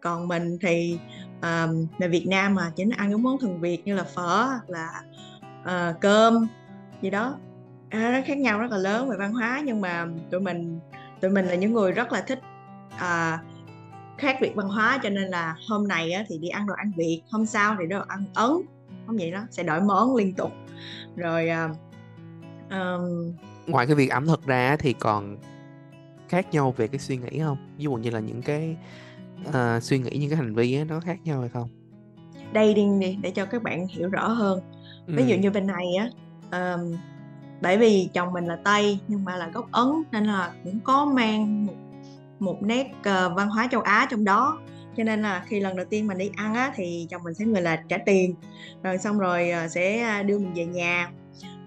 Còn 0.00 0.28
mình 0.28 0.58
thì 0.60 0.98
um, 1.42 1.86
là 1.98 2.08
việt 2.10 2.26
nam 2.26 2.54
mà 2.54 2.72
chính 2.76 2.90
ăn 2.90 3.10
những 3.10 3.22
món 3.22 3.38
thường 3.38 3.60
việt 3.60 3.86
như 3.86 3.94
là 3.94 4.04
phở 4.04 4.48
là 4.66 5.02
uh, 5.62 6.00
cơm 6.00 6.48
gì 7.02 7.10
đó. 7.10 7.36
À, 7.90 8.10
rất 8.10 8.22
khác 8.26 8.38
nhau 8.38 8.58
rất 8.58 8.70
là 8.70 8.76
lớn 8.78 9.08
về 9.08 9.16
văn 9.18 9.32
hóa 9.32 9.62
nhưng 9.64 9.80
mà 9.80 10.06
tụi 10.30 10.40
mình 10.40 10.80
tụi 11.20 11.30
mình 11.30 11.46
là 11.46 11.54
những 11.54 11.72
người 11.72 11.92
rất 11.92 12.12
là 12.12 12.20
thích 12.20 12.38
uh, 12.94 13.40
khác 14.18 14.36
biệt 14.40 14.52
văn 14.54 14.68
hóa. 14.68 14.98
Cho 15.02 15.08
nên 15.10 15.24
là 15.28 15.56
hôm 15.68 15.88
này 15.88 16.12
á, 16.12 16.24
thì 16.28 16.38
đi 16.38 16.48
ăn 16.48 16.66
đồ 16.66 16.74
ăn 16.74 16.92
việt 16.96 17.22
hôm 17.30 17.46
sau 17.46 17.76
thì 17.80 17.86
đồ 17.86 18.00
ăn 18.08 18.24
ấn 18.34 18.50
không 19.08 19.16
vậy 19.16 19.30
đó 19.30 19.46
sẽ 19.50 19.62
đổi 19.62 19.80
món 19.80 20.16
liên 20.16 20.34
tục. 20.34 20.52
Rồi 21.16 21.48
um... 22.70 23.32
ngoài 23.66 23.86
cái 23.86 23.96
việc 23.96 24.10
ẩm 24.10 24.26
thực 24.26 24.46
ra 24.46 24.76
thì 24.76 24.92
còn 24.92 25.36
khác 26.28 26.46
nhau 26.52 26.74
về 26.76 26.88
cái 26.88 26.98
suy 26.98 27.16
nghĩ 27.16 27.38
không? 27.38 27.56
Ví 27.76 27.84
dụ 27.84 27.92
như 27.92 28.10
là 28.10 28.20
những 28.20 28.42
cái 28.42 28.76
uh, 29.48 29.82
suy 29.82 29.98
nghĩ 29.98 30.10
những 30.10 30.30
cái 30.30 30.36
hành 30.36 30.54
vi 30.54 30.76
ấy, 30.76 30.84
nó 30.84 31.00
khác 31.00 31.18
nhau 31.24 31.40
hay 31.40 31.48
không? 31.48 31.68
Đây 32.52 32.74
đi 32.74 33.16
để 33.22 33.30
cho 33.30 33.44
các 33.44 33.62
bạn 33.62 33.86
hiểu 33.86 34.08
rõ 34.08 34.28
hơn. 34.28 34.60
Ừ. 35.06 35.14
ví 35.16 35.26
dụ 35.26 35.36
như 35.36 35.50
bên 35.50 35.66
này 35.66 35.86
á 35.98 36.10
um, 36.50 36.96
bởi 37.60 37.78
vì 37.78 38.08
chồng 38.14 38.32
mình 38.32 38.46
là 38.46 38.58
tây 38.64 38.98
nhưng 39.08 39.24
mà 39.24 39.36
là 39.36 39.48
gốc 39.54 39.68
ấn 39.72 39.88
nên 40.12 40.24
là 40.24 40.52
cũng 40.64 40.80
có 40.80 41.04
mang 41.04 41.66
một, 41.66 41.74
một 42.38 42.62
nét 42.62 42.90
uh, 43.00 43.36
văn 43.36 43.48
hóa 43.48 43.68
châu 43.70 43.80
á 43.80 44.06
trong 44.10 44.24
đó 44.24 44.58
cho 44.98 45.04
nên 45.04 45.22
là 45.22 45.44
khi 45.46 45.60
lần 45.60 45.76
đầu 45.76 45.86
tiên 45.90 46.06
mình 46.06 46.18
đi 46.18 46.30
ăn 46.36 46.54
á 46.54 46.72
thì 46.74 47.06
chồng 47.10 47.22
mình 47.24 47.34
sẽ 47.34 47.44
người 47.44 47.62
là 47.62 47.82
trả 47.88 47.98
tiền. 47.98 48.34
Rồi 48.82 48.98
xong 48.98 49.18
rồi 49.18 49.50
ờ, 49.50 49.68
sẽ 49.68 49.98
à, 49.98 50.22
đưa 50.22 50.38
mình 50.38 50.54
về 50.54 50.66
nhà. 50.66 51.10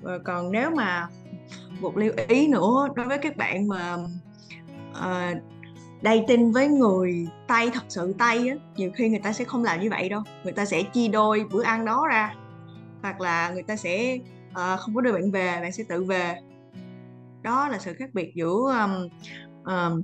Rồi 0.04 0.20
còn 0.20 0.52
nếu 0.52 0.72
mà 0.72 1.08
một 1.80 1.98
lưu 1.98 2.12
ý 2.28 2.48
nữa 2.48 2.88
đối 2.96 3.06
với 3.06 3.18
các 3.18 3.38
bạn 3.38 3.68
mà 3.68 3.98
ờ, 4.94 5.34
uh, 6.04 6.28
tin 6.28 6.52
với 6.52 6.68
người 6.68 7.28
tây 7.48 7.70
thật 7.74 7.84
sự 7.90 8.16
tây 8.18 8.50
á 8.50 8.56
nhiều 8.76 8.92
khi 8.96 9.10
người 9.10 9.20
ta 9.20 9.34
sẽ 9.34 9.46
không 9.46 9.64
làm 9.64 9.82
như 9.82 9.90
vậy 9.90 10.10
đâu. 10.10 10.22
Người 10.44 10.54
ta 10.54 10.66
sẽ 10.66 10.84
chia 10.84 11.08
đôi 11.08 11.46
bữa 11.52 11.64
ăn 11.64 11.86
đó 11.86 12.08
ra. 12.10 12.34
Hoặc 13.02 13.22
là 13.22 13.50
người 13.50 13.64
ta 13.64 13.76
sẽ 13.76 14.18
uh, 14.50 14.80
không 14.80 14.96
có 14.96 15.02
đưa 15.02 15.12
bạn 15.12 15.32
về 15.32 15.60
bạn 15.62 15.72
sẽ 15.72 15.84
tự 15.90 16.04
về. 16.04 16.36
Đó 17.42 17.68
là 17.68 17.80
sự 17.80 17.94
khác 17.94 18.10
biệt 18.14 18.32
giữa 18.36 18.82
um, 18.82 19.10
um, 19.66 20.02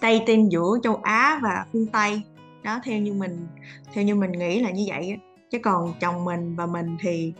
tây 0.00 0.22
tin 0.26 0.48
giữa 0.48 0.78
châu 0.82 1.00
á 1.02 1.40
và 1.42 1.66
phương 1.72 1.86
tây 1.86 2.22
đó 2.66 2.80
theo 2.84 2.98
như 2.98 3.12
mình 3.12 3.46
theo 3.92 4.04
như 4.04 4.14
mình 4.14 4.32
nghĩ 4.32 4.60
là 4.60 4.70
như 4.70 4.84
vậy 4.88 5.10
á 5.10 5.16
chứ 5.50 5.58
còn 5.58 5.94
chồng 6.00 6.24
mình 6.24 6.56
và 6.56 6.66
mình 6.66 6.96
thì 7.00 7.32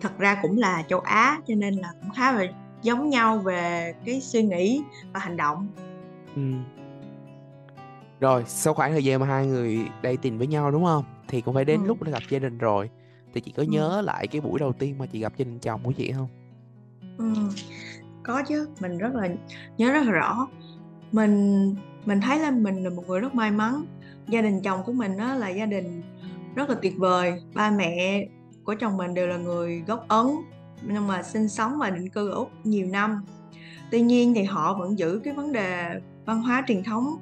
thật 0.00 0.18
ra 0.18 0.38
cũng 0.42 0.58
là 0.58 0.82
châu 0.88 1.00
á 1.00 1.40
cho 1.46 1.54
nên 1.54 1.74
là 1.74 1.92
cũng 2.00 2.10
khá 2.10 2.32
là 2.32 2.46
giống 2.82 3.10
nhau 3.10 3.38
về 3.38 3.94
cái 4.04 4.20
suy 4.20 4.42
nghĩ 4.42 4.82
và 5.12 5.20
hành 5.20 5.36
động 5.36 5.68
ừ. 6.36 6.42
rồi 8.20 8.44
sau 8.46 8.74
khoảng 8.74 8.92
thời 8.92 9.04
gian 9.04 9.20
mà 9.20 9.26
hai 9.26 9.46
người 9.46 9.78
đây 10.02 10.16
tình 10.16 10.38
với 10.38 10.46
nhau 10.46 10.70
đúng 10.70 10.84
không 10.84 11.04
thì 11.28 11.40
cũng 11.40 11.54
phải 11.54 11.64
đến 11.64 11.80
ừ. 11.82 11.86
lúc 11.86 12.02
để 12.02 12.12
gặp 12.12 12.22
gia 12.30 12.38
đình 12.38 12.58
rồi 12.58 12.90
thì 13.34 13.40
chị 13.40 13.52
có 13.56 13.62
ừ. 13.62 13.66
nhớ 13.70 14.02
lại 14.04 14.26
cái 14.26 14.40
buổi 14.40 14.58
đầu 14.60 14.72
tiên 14.72 14.98
mà 14.98 15.06
chị 15.06 15.20
gặp 15.20 15.32
gia 15.36 15.44
đình 15.44 15.58
chồng 15.58 15.80
của 15.84 15.92
chị 15.92 16.12
không 16.12 16.28
ừ. 17.18 17.32
có 18.22 18.42
chứ 18.48 18.68
mình 18.80 18.98
rất 18.98 19.14
là 19.14 19.28
nhớ 19.78 19.92
rất 19.92 20.06
là 20.06 20.12
rõ 20.12 20.48
mình 21.12 21.74
mình 22.04 22.20
thấy 22.20 22.38
là 22.38 22.50
mình 22.50 22.84
là 22.84 22.90
một 22.90 23.08
người 23.08 23.20
rất 23.20 23.34
may 23.34 23.50
mắn 23.50 23.84
gia 24.28 24.42
đình 24.42 24.62
chồng 24.62 24.82
của 24.86 24.92
mình 24.92 25.16
đó 25.16 25.34
là 25.34 25.48
gia 25.48 25.66
đình 25.66 26.02
rất 26.54 26.70
là 26.70 26.76
tuyệt 26.82 26.94
vời. 26.98 27.42
Ba 27.54 27.70
mẹ 27.70 28.26
của 28.64 28.74
chồng 28.80 28.96
mình 28.96 29.14
đều 29.14 29.26
là 29.26 29.36
người 29.36 29.82
gốc 29.86 30.04
ấn 30.08 30.26
nhưng 30.82 31.06
mà 31.06 31.22
sinh 31.22 31.48
sống 31.48 31.78
và 31.78 31.90
định 31.90 32.08
cư 32.08 32.30
ở 32.30 32.34
úc 32.34 32.50
nhiều 32.64 32.86
năm. 32.86 33.24
Tuy 33.90 34.00
nhiên 34.00 34.34
thì 34.34 34.42
họ 34.42 34.74
vẫn 34.74 34.98
giữ 34.98 35.20
cái 35.24 35.34
vấn 35.34 35.52
đề 35.52 36.00
văn 36.24 36.42
hóa 36.42 36.64
truyền 36.66 36.82
thống 36.82 37.16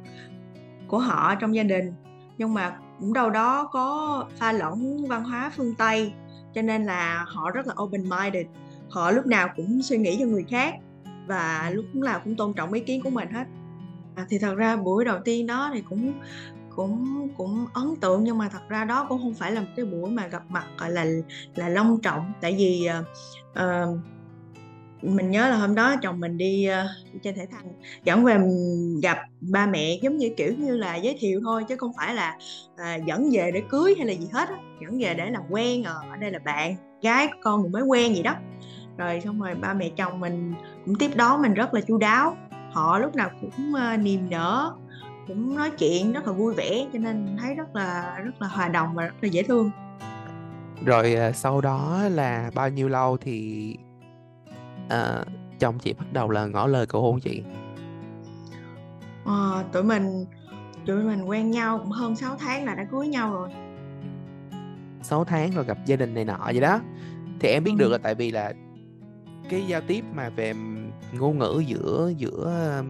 của 0.89 0.99
họ 0.99 1.35
trong 1.35 1.55
gia 1.55 1.63
đình 1.63 1.95
nhưng 2.39 2.55
mà 2.55 2.77
cũng 3.01 3.13
đâu 3.13 3.31
đó 3.31 3.69
có 3.73 4.27
pha 4.37 4.53
lẫn 4.53 5.07
văn 5.09 5.25
hóa 5.25 5.53
phương 5.57 5.75
tây 5.75 6.13
cho 6.55 6.63
nên 6.63 6.85
là 6.85 7.25
họ 7.29 7.51
rất 7.51 7.67
là 7.67 7.75
open 7.83 8.09
minded 8.09 8.47
họ 8.91 9.11
lúc 9.11 9.27
nào 9.27 9.49
cũng 9.57 9.83
suy 9.83 9.99
nghĩ 9.99 10.17
cho 10.21 10.27
người 10.27 10.45
khác 10.49 10.75
và 11.27 11.71
lúc 11.75 11.95
nào 11.95 12.21
cũng 12.25 12.37
tôn 12.37 12.53
trọng 12.53 12.73
ý 12.73 12.81
kiến 12.81 13.03
của 13.03 13.11
mình 13.11 13.29
hết. 13.31 13.45
À, 14.15 14.27
thì 14.29 14.39
thật 14.39 14.55
ra 14.55 14.77
buổi 14.77 15.05
đầu 15.05 15.19
tiên 15.25 15.47
đó 15.47 15.71
thì 15.75 15.83
cũng 15.91 16.13
cũng 16.77 17.29
cũng 17.37 17.67
ấn 17.75 17.97
tượng 18.01 18.25
nhưng 18.25 18.39
mà 18.39 18.49
thật 18.49 18.69
ra 18.69 18.85
đó 18.85 19.07
cũng 19.09 19.23
không 19.23 19.35
phải 19.35 19.53
là 19.53 19.61
một 19.61 19.67
cái 19.77 19.85
buổi 19.85 20.11
mà 20.11 20.27
gặp 20.27 20.43
mặt 20.49 20.65
gọi 20.79 20.91
là 20.91 21.07
là 21.55 21.69
long 21.69 22.01
trọng. 22.01 22.33
Tại 22.41 22.55
vì 22.59 22.89
uh, 23.53 23.99
mình 25.03 25.31
nhớ 25.31 25.49
là 25.49 25.57
hôm 25.57 25.75
đó 25.75 25.97
chồng 26.03 26.21
mình 26.21 26.39
đi 26.39 26.69
uh, 26.71 27.23
chơi 27.23 27.33
thể 27.33 27.47
thao 27.51 27.61
dẫn 28.05 28.25
về 28.25 28.39
gặp 29.03 29.19
ba 29.41 29.67
mẹ 29.67 29.99
giống 30.03 30.17
như 30.17 30.29
kiểu 30.37 30.55
như 30.59 30.77
là 30.77 30.97
giới 30.97 31.17
thiệu 31.21 31.41
thôi 31.45 31.65
chứ 31.69 31.77
không 31.77 31.93
phải 31.97 32.15
là 32.15 32.37
uh, 32.75 33.07
dẫn 33.07 33.31
về 33.33 33.51
để 33.55 33.63
cưới 33.69 33.95
hay 33.99 34.07
là 34.07 34.13
gì 34.13 34.29
hết 34.33 34.49
á. 34.49 34.57
Dẫn 34.83 34.99
về 34.99 35.15
để 35.15 35.31
làm 35.31 35.43
quen 35.51 35.85
ở, 35.85 36.17
đây 36.21 36.31
là 36.31 36.39
bạn 36.39 36.77
gái 37.03 37.29
con 37.43 37.63
mình 37.63 37.73
mới 37.73 37.83
quen 37.83 38.15
gì 38.15 38.23
đó. 38.23 38.35
Rồi 38.97 39.21
xong 39.25 39.41
rồi 39.41 39.55
ba 39.55 39.75
mẹ 39.75 39.91
chồng 39.97 40.21
mình 40.21 40.55
cũng 40.85 40.95
tiếp 40.95 41.11
đón 41.15 41.43
mình 41.43 41.55
rất 41.55 41.75
là 41.75 41.81
chu 41.81 41.99
đáo. 41.99 42.37
Họ 42.73 42.99
lúc 42.99 43.15
nào 43.15 43.31
cũng 43.41 43.73
uh, 43.75 44.01
niềm 44.01 44.31
nở 44.31 44.73
cũng 45.29 45.55
nói 45.55 45.71
chuyện 45.71 46.13
rất 46.13 46.27
là 46.27 46.33
vui 46.33 46.55
vẻ 46.55 46.87
cho 46.93 46.99
nên 46.99 47.37
thấy 47.41 47.55
rất 47.55 47.77
là 47.77 48.19
rất 48.25 48.43
là 48.43 48.49
hòa 48.49 48.69
đồng 48.69 48.95
và 48.95 49.05
rất 49.05 49.15
là 49.21 49.29
dễ 49.29 49.43
thương. 49.43 49.71
Rồi 50.85 51.17
uh, 51.29 51.37
sau 51.37 51.61
đó 51.61 52.03
là 52.11 52.51
bao 52.55 52.69
nhiêu 52.69 52.89
lâu 52.89 53.17
thì 53.17 53.77
uh, 54.87 55.27
chồng 55.59 55.79
chị 55.79 55.93
bắt 55.93 56.13
đầu 56.13 56.31
là 56.31 56.47
ngỏ 56.47 56.67
lời 56.67 56.87
cầu 56.87 57.03
hôn 57.03 57.21
chị? 57.21 57.43
À, 59.25 59.65
tụi 59.73 59.83
mình 59.83 60.25
tụi 60.87 61.03
mình 61.03 61.25
quen 61.25 61.51
nhau 61.51 61.79
cũng 61.79 61.91
hơn 61.91 62.17
6 62.17 62.37
tháng 62.37 62.65
là 62.65 62.75
đã 62.75 62.85
cưới 62.85 63.09
nhau 63.09 63.33
rồi. 63.33 63.49
6 65.03 65.25
tháng 65.25 65.51
rồi 65.51 65.65
gặp 65.65 65.79
gia 65.87 65.97
đình 65.97 66.15
này 66.15 66.25
nọ 66.25 66.39
vậy 66.45 66.61
đó. 66.61 66.81
Thì 67.41 67.49
em 67.49 67.65
biết 67.65 67.73
ừ. 67.79 67.79
được 67.79 67.89
là 67.93 67.99
tại 67.99 68.15
vì 68.15 68.31
là 68.31 68.53
cái 69.51 69.65
giao 69.67 69.81
tiếp 69.81 70.05
mà 70.15 70.29
về 70.29 70.55
ngôn 71.13 71.39
ngữ 71.39 71.63
giữa 71.67 72.13
giữa 72.17 72.83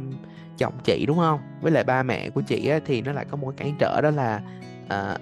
chồng 0.58 0.73
chị 0.84 1.04
đúng 1.06 1.18
không 1.18 1.40
với 1.61 1.73
lại 1.73 1.84
ba 1.84 2.02
mẹ 2.02 2.30
của 2.30 2.40
chị 2.40 2.68
á, 2.68 2.78
thì 2.84 3.02
nó 3.02 3.12
lại 3.12 3.25
có 3.30 3.37
một 3.37 3.52
cái 3.56 3.66
cản 3.66 3.76
trở 3.78 4.00
đó 4.00 4.11
là 4.11 4.42
uh, 4.87 5.20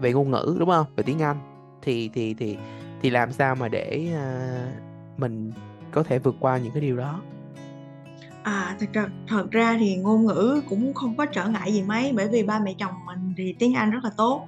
về 0.00 0.12
ngôn 0.12 0.30
ngữ 0.30 0.56
đúng 0.58 0.68
không 0.68 0.86
về 0.96 1.02
tiếng 1.02 1.22
anh 1.22 1.36
thì 1.82 2.10
thì 2.14 2.34
thì 2.34 2.56
thì 3.02 3.10
làm 3.10 3.32
sao 3.32 3.54
mà 3.54 3.68
để 3.68 4.08
uh, 4.14 5.20
mình 5.20 5.52
có 5.92 6.02
thể 6.02 6.18
vượt 6.18 6.36
qua 6.40 6.58
những 6.58 6.72
cái 6.72 6.80
điều 6.80 6.96
đó 6.96 7.20
À, 8.42 8.76
thật 8.80 8.86
ra 8.92 9.06
thật 9.28 9.50
ra 9.50 9.76
thì 9.80 9.96
ngôn 9.96 10.26
ngữ 10.26 10.62
cũng 10.68 10.94
không 10.94 11.16
có 11.16 11.26
trở 11.26 11.48
ngại 11.48 11.72
gì 11.72 11.82
mấy 11.82 12.12
bởi 12.16 12.28
vì 12.28 12.42
ba 12.42 12.58
mẹ 12.58 12.74
chồng 12.78 12.92
mình 13.06 13.34
thì 13.36 13.54
tiếng 13.58 13.74
Anh 13.74 13.90
rất 13.90 14.04
là 14.04 14.10
tốt. 14.16 14.46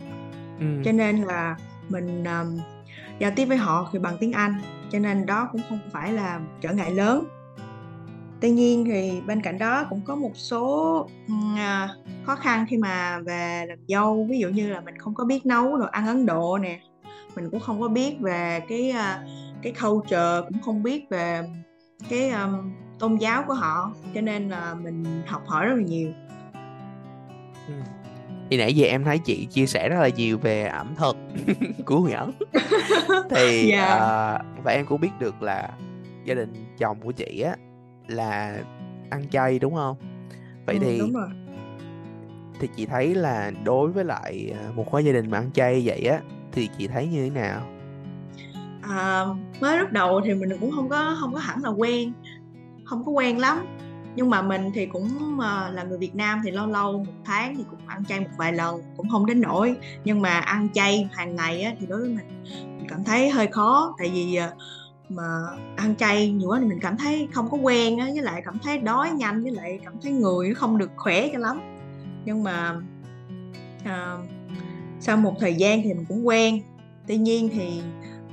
Ừm. 0.59 0.83
Cho 0.85 0.93
nên 0.93 1.23
là 1.23 1.57
mình, 1.89 2.25
ờm, 2.25 2.59
giao 3.19 3.31
tiếp 3.37 3.45
với 3.45 3.57
họ 3.57 3.89
thì 3.93 3.99
bằng 3.99 4.17
tiếng 4.21 4.33
Anh, 4.33 4.61
cho 4.91 4.99
nên 4.99 5.27
đó 5.27 5.49
cũng 5.53 5.61
không 5.69 5.79
phải 5.93 6.13
là 6.13 6.41
trở 6.61 6.73
ngại 6.73 6.91
lớn. 6.91 7.25
Tuy 8.41 8.51
nhiên 8.51 8.85
thì 8.85 9.21
bên 9.27 9.43
cạnh 9.43 9.59
đó 9.59 9.87
cũng 9.91 10.01
có 10.05 10.15
một 10.15 10.33
số, 10.35 11.09
à, 11.57 11.89
khó 12.25 12.35
khăn 12.35 12.67
khi 12.69 12.77
mà 12.77 13.19
về 13.19 13.67
làm 13.69 13.79
dâu, 13.89 14.27
ví 14.31 14.39
dụ 14.39 14.49
như 14.49 14.71
là 14.71 14.81
mình 14.81 14.99
không 14.99 15.15
có 15.15 15.25
biết 15.25 15.47
nấu 15.47 15.77
đồ 15.77 15.87
ăn 15.87 16.07
Ấn 16.07 16.27
Độ 16.27 16.59
nè, 16.59 16.81
mình 17.37 17.51
cũng 17.51 17.61
không 17.61 17.81
có 17.81 17.89
biết 17.89 18.17
về 18.21 18.61
cái, 18.69 18.91
a, 18.91 19.23
cái 19.63 19.73
culture, 19.83 20.41
cũng 20.49 20.63
không 20.63 20.83
biết 20.83 21.05
về 21.11 21.43
cái, 22.09 22.31
ờm 22.31 22.73
tôn 23.01 23.17
giáo 23.17 23.45
của 23.47 23.55
họ 23.55 23.93
cho 24.15 24.21
nên 24.21 24.49
là 24.49 24.75
mình 24.75 25.05
học 25.27 25.43
hỏi 25.47 25.67
rất 25.67 25.75
là 25.75 25.83
nhiều 25.83 26.13
ừ. 27.69 27.75
thì 28.51 28.57
nãy 28.57 28.75
giờ 28.75 28.87
em 28.87 29.05
thấy 29.05 29.19
chị 29.19 29.47
chia 29.51 29.67
sẻ 29.67 29.89
rất 29.89 30.01
là 30.01 30.09
nhiều 30.09 30.39
về 30.39 30.65
ẩm 30.65 30.95
thực 30.97 31.17
của 31.87 32.01
người 32.01 32.13
ấn 32.13 32.31
thì 33.31 33.71
yeah. 33.71 33.99
Dạ. 33.99 34.35
uh, 34.35 34.65
và 34.65 34.73
em 34.73 34.87
cũng 34.87 35.01
biết 35.01 35.11
được 35.19 35.43
là 35.43 35.71
gia 36.25 36.35
đình 36.35 36.53
chồng 36.79 37.01
của 37.01 37.13
chị 37.13 37.41
á 37.41 37.57
là 38.11 38.63
ăn 39.11 39.29
chay 39.31 39.59
đúng 39.59 39.75
không? 39.75 39.97
Vậy 40.67 40.77
ừ, 40.77 40.81
thì 40.85 40.99
đúng 40.99 41.13
rồi. 41.13 41.29
thì 42.61 42.69
chị 42.77 42.87
thấy 42.87 43.15
là 43.15 43.51
đối 43.65 43.91
với 43.91 44.05
lại 44.05 44.55
à, 44.55 44.71
một 44.75 44.93
cái 44.93 45.05
gia 45.05 45.13
đình 45.13 45.31
mà 45.31 45.39
ăn 45.39 45.53
chay 45.53 45.83
vậy 45.85 46.01
á 46.01 46.21
thì 46.53 46.69
chị 46.79 46.87
thấy 46.87 47.07
như 47.07 47.25
thế 47.25 47.31
nào? 47.31 47.67
À, 48.83 49.25
mới 49.61 49.79
lúc 49.79 49.93
đầu 49.93 50.21
thì 50.25 50.35
mình 50.35 50.51
cũng 50.61 50.71
không 50.71 50.89
có 50.89 51.17
không 51.21 51.33
có 51.33 51.39
hẳn 51.39 51.65
là 51.65 51.71
quen 51.71 52.13
không 52.85 53.05
có 53.05 53.13
quen 53.13 53.39
lắm. 53.39 53.67
Nhưng 54.17 54.31
mà 54.31 54.43
mình 54.43 54.71
thì 54.75 54.87
cũng 54.87 55.09
uh, 55.35 55.75
là 55.75 55.85
người 55.89 55.99
Việt 55.99 56.15
Nam 56.15 56.41
thì 56.45 56.51
lâu 56.51 56.67
lâu 56.67 56.93
một 56.93 57.13
tháng 57.25 57.57
thì 57.57 57.65
cũng 57.71 57.79
ăn 57.87 58.05
chay 58.05 58.21
một 58.21 58.31
vài 58.37 58.53
lần 58.53 58.83
cũng 58.97 59.09
không 59.09 59.27
đến 59.27 59.41
nỗi. 59.41 59.77
Nhưng 60.05 60.23
mà 60.23 60.31
ăn 60.31 60.69
chay 60.75 61.09
hàng 61.13 61.37
ngày 61.37 61.63
á, 61.63 61.73
thì 61.81 61.87
đối 61.87 62.01
với 62.01 62.09
mình 62.09 62.45
mình 62.79 62.87
cảm 62.89 63.05
thấy 63.05 63.31
hơi 63.31 63.47
khó. 63.47 63.95
Tại 63.99 64.11
vì 64.15 64.39
uh, 64.39 64.59
mà 65.11 65.23
ăn 65.77 65.97
chay 65.97 66.31
nhiều 66.31 66.49
quá 66.49 66.59
thì 66.61 66.67
mình 66.67 66.81
cảm 66.81 66.97
thấy 66.97 67.29
không 67.33 67.51
có 67.51 67.57
quen 67.57 67.99
á 67.99 68.07
với 68.07 68.23
lại 68.23 68.43
cảm 68.45 68.59
thấy 68.59 68.79
đói 68.79 69.11
nhanh 69.11 69.43
với 69.43 69.53
lại 69.53 69.81
cảm 69.85 69.95
thấy 70.03 70.13
người 70.13 70.49
nó 70.49 70.55
không 70.57 70.79
được 70.79 70.91
khỏe 70.97 71.29
cho 71.33 71.39
lắm. 71.39 71.61
Nhưng 72.25 72.43
mà 72.43 72.81
uh, 73.83 74.21
sau 75.01 75.17
một 75.17 75.35
thời 75.41 75.55
gian 75.55 75.83
thì 75.83 75.95
mình 75.95 76.05
cũng 76.09 76.27
quen. 76.27 76.63
Tuy 77.07 77.17
nhiên 77.17 77.49
thì 77.53 77.83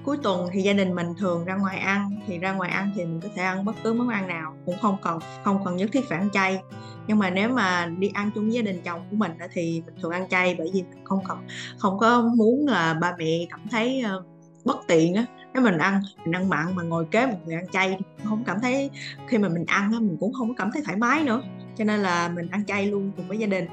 cuối 0.05 0.17
tuần 0.23 0.49
thì 0.53 0.61
gia 0.61 0.73
đình 0.73 0.95
mình 0.95 1.07
thường 1.17 1.45
ra 1.45 1.55
ngoài 1.55 1.77
ăn 1.77 2.19
thì 2.27 2.37
ra 2.37 2.53
ngoài 2.53 2.69
ăn 2.69 2.91
thì 2.95 3.05
mình 3.05 3.21
có 3.21 3.29
thể 3.35 3.43
ăn 3.43 3.65
bất 3.65 3.75
cứ 3.83 3.93
món 3.93 4.09
ăn 4.09 4.27
nào 4.27 4.53
cũng 4.65 4.75
không 4.81 4.97
cần 5.03 5.19
không 5.43 5.65
cần 5.65 5.75
nhất 5.75 5.89
thiết 5.93 6.09
phải 6.09 6.19
ăn 6.19 6.29
chay. 6.33 6.59
Nhưng 7.07 7.19
mà 7.19 7.29
nếu 7.29 7.49
mà 7.49 7.85
đi 7.99 8.11
ăn 8.13 8.31
chung 8.35 8.45
với 8.45 8.53
gia 8.53 8.61
đình 8.61 8.81
chồng 8.83 9.01
của 9.09 9.15
mình 9.15 9.31
thì 9.53 9.83
mình 9.85 9.95
thường 10.01 10.11
ăn 10.11 10.29
chay 10.29 10.55
bởi 10.57 10.69
vì 10.73 10.83
mình 10.83 11.03
không 11.03 11.19
cần 11.27 11.37
không 11.77 11.99
có 11.99 12.21
muốn 12.21 12.67
là 12.67 12.93
ba 12.93 13.15
mẹ 13.17 13.45
cảm 13.49 13.61
thấy 13.71 14.01
ờ, 14.01 14.23
bất 14.65 14.77
tiện 14.87 15.13
á 15.13 15.25
nếu 15.57 15.63
mình 15.63 15.77
ăn 15.77 16.01
mình 16.25 16.35
ăn 16.35 16.49
mặn 16.49 16.75
mà 16.75 16.83
ngồi 16.83 17.05
kế 17.05 17.25
một 17.25 17.37
người 17.45 17.55
ăn 17.55 17.67
chay 17.71 17.99
không 18.23 18.43
cảm 18.45 18.59
thấy 18.59 18.89
khi 19.27 19.37
mà 19.37 19.49
mình 19.49 19.65
ăn 19.67 19.93
á 19.93 19.99
mình 19.99 20.17
cũng 20.19 20.33
không 20.33 20.47
có 20.47 20.53
cảm 20.57 20.69
thấy 20.73 20.81
thoải 20.85 20.97
mái 20.97 21.23
nữa. 21.23 21.41
Cho 21.75 21.83
nên 21.83 21.99
là 21.99 22.29
mình 22.29 22.47
ăn 22.51 22.65
chay 22.65 22.85
luôn 22.85 23.11
cùng 23.17 23.27
với 23.27 23.37
gia 23.37 23.47
đình 23.47 23.65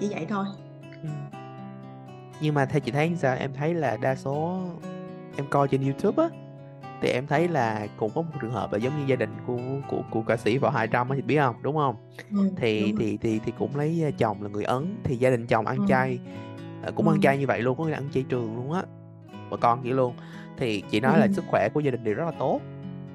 chỉ 0.00 0.08
vậy 0.10 0.26
thôi. 0.28 0.44
Ừ. 1.02 1.08
nhưng 2.40 2.54
mà 2.54 2.64
theo 2.64 2.80
chị 2.80 2.92
thấy 2.92 3.12
sao? 3.16 3.36
Em 3.36 3.50
thấy 3.54 3.74
là 3.74 3.96
đa 3.96 4.14
số 4.14 4.62
em 5.36 5.46
coi 5.50 5.68
trên 5.68 5.82
YouTube 5.82 6.22
á 6.22 6.28
thì 7.02 7.08
em 7.08 7.26
thấy 7.26 7.48
là 7.48 7.86
cũng 7.96 8.10
có 8.14 8.22
một 8.22 8.32
trường 8.40 8.52
hợp 8.52 8.72
là 8.72 8.78
giống 8.78 8.98
như 8.98 9.04
gia 9.06 9.16
đình 9.16 9.30
của 9.46 9.58
của 9.88 10.02
của 10.10 10.22
ca 10.22 10.36
sĩ 10.36 10.58
vào 10.58 10.70
200 10.70 11.08
á 11.08 11.16
thì 11.16 11.22
biết 11.22 11.38
không? 11.38 11.56
Đúng 11.62 11.76
không? 11.76 11.96
Ừ, 12.30 12.50
thì 12.56 12.80
đúng 12.80 13.00
thì 13.00 13.18
thì 13.22 13.40
thì 13.44 13.52
cũng 13.58 13.76
lấy 13.76 14.04
à, 14.04 14.10
chồng 14.18 14.42
là 14.42 14.48
người 14.48 14.64
ấn 14.64 14.96
thì 15.04 15.16
gia 15.16 15.30
đình 15.30 15.46
chồng 15.46 15.66
ăn 15.66 15.76
ừ. 15.76 15.84
chay 15.88 16.18
à, 16.82 16.90
cũng 16.94 17.08
ừ. 17.08 17.14
ăn 17.14 17.20
chay 17.20 17.38
như 17.38 17.46
vậy 17.46 17.62
luôn 17.62 17.78
có 17.78 17.84
nghĩa 17.84 17.90
là 17.90 17.98
ăn 17.98 18.08
chay 18.12 18.24
trường 18.28 18.56
luôn 18.56 18.72
á. 18.72 18.82
Và 19.50 19.56
con 19.56 19.82
vậy 19.82 19.92
luôn 19.92 20.14
thì 20.62 20.82
chị 20.90 21.00
nói 21.00 21.14
ừ. 21.14 21.20
là 21.20 21.28
sức 21.32 21.44
khỏe 21.48 21.68
của 21.74 21.80
gia 21.80 21.90
đình 21.90 22.04
đều 22.04 22.14
rất 22.14 22.24
là 22.24 22.32
tốt 22.38 22.60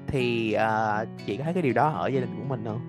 thì 0.06 0.54
uh, 0.56 1.08
chị 1.26 1.36
có 1.36 1.44
thấy 1.44 1.54
cái 1.54 1.62
điều 1.62 1.72
đó 1.72 1.88
ở 1.88 2.08
gia 2.08 2.20
đình 2.20 2.30
của 2.36 2.48
mình 2.48 2.64
không? 2.64 2.80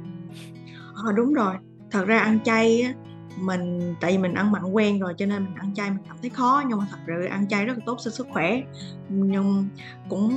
À, 1.07 1.11
đúng 1.15 1.33
rồi 1.33 1.55
thật 1.91 2.05
ra 2.05 2.19
ăn 2.19 2.39
chay 2.43 2.81
á 2.81 2.93
mình 3.37 3.95
tại 4.01 4.11
vì 4.11 4.17
mình 4.17 4.33
ăn 4.33 4.51
mặn 4.51 4.63
quen 4.63 4.99
rồi 4.99 5.13
cho 5.17 5.25
nên 5.25 5.43
mình 5.43 5.55
ăn 5.55 5.73
chay 5.73 5.89
mình 5.89 5.99
cảm 6.07 6.17
thấy 6.21 6.29
khó 6.29 6.63
nhưng 6.67 6.77
mà 6.77 6.85
thật 6.91 6.97
sự 7.07 7.25
ăn 7.25 7.47
chay 7.47 7.65
rất 7.65 7.77
là 7.77 7.83
tốt 7.85 7.97
cho 8.03 8.11
sức 8.11 8.27
khỏe 8.31 8.61
nhưng 9.09 9.67
cũng 10.09 10.31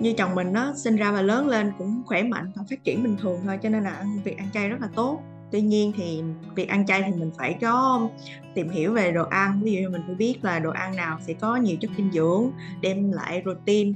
như 0.00 0.12
chồng 0.12 0.34
mình 0.34 0.52
nó 0.52 0.74
sinh 0.74 0.96
ra 0.96 1.12
và 1.12 1.22
lớn 1.22 1.48
lên 1.48 1.72
cũng 1.78 2.02
khỏe 2.06 2.22
mạnh 2.22 2.52
và 2.54 2.62
phát 2.70 2.84
triển 2.84 3.02
bình 3.02 3.16
thường 3.20 3.40
thôi 3.44 3.58
cho 3.62 3.68
nên 3.68 3.82
là 3.82 3.90
ăn 3.90 4.20
việc 4.24 4.38
ăn 4.38 4.48
chay 4.52 4.68
rất 4.68 4.80
là 4.80 4.88
tốt 4.94 5.22
tuy 5.52 5.60
nhiên 5.60 5.92
thì 5.96 6.22
việc 6.54 6.68
ăn 6.68 6.86
chay 6.86 7.02
thì 7.02 7.12
mình 7.12 7.30
phải 7.38 7.58
có 7.60 8.08
tìm 8.54 8.68
hiểu 8.68 8.92
về 8.92 9.12
đồ 9.12 9.24
ăn 9.24 9.60
ví 9.62 9.72
dụ 9.72 9.80
như 9.80 9.90
mình 9.90 10.02
phải 10.06 10.14
biết 10.14 10.38
là 10.42 10.58
đồ 10.58 10.70
ăn 10.70 10.96
nào 10.96 11.18
sẽ 11.20 11.32
có 11.32 11.56
nhiều 11.56 11.76
chất 11.80 11.90
dinh 11.96 12.12
dưỡng 12.12 12.50
đem 12.80 13.12
lại 13.12 13.42
protein 13.42 13.94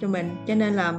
cho 0.00 0.08
mình 0.08 0.30
cho 0.46 0.54
nên 0.54 0.74
là 0.74 0.92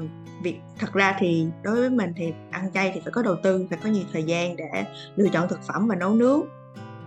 việc 0.44 0.60
thật 0.80 0.94
ra 0.94 1.16
thì 1.20 1.48
đối 1.64 1.76
với 1.76 1.90
mình 1.90 2.14
thì 2.16 2.34
ăn 2.52 2.72
chay 2.74 2.92
thì 2.94 3.00
phải 3.00 3.12
có 3.12 3.22
đầu 3.22 3.36
tư 3.44 3.68
phải 3.70 3.80
có 3.84 3.90
nhiều 3.90 4.04
thời 4.14 4.24
gian 4.24 4.56
để 4.56 4.86
lựa 5.16 5.28
chọn 5.34 5.48
thực 5.48 5.64
phẩm 5.64 5.88
và 5.88 5.96
nấu 5.96 6.16
nướng 6.16 6.42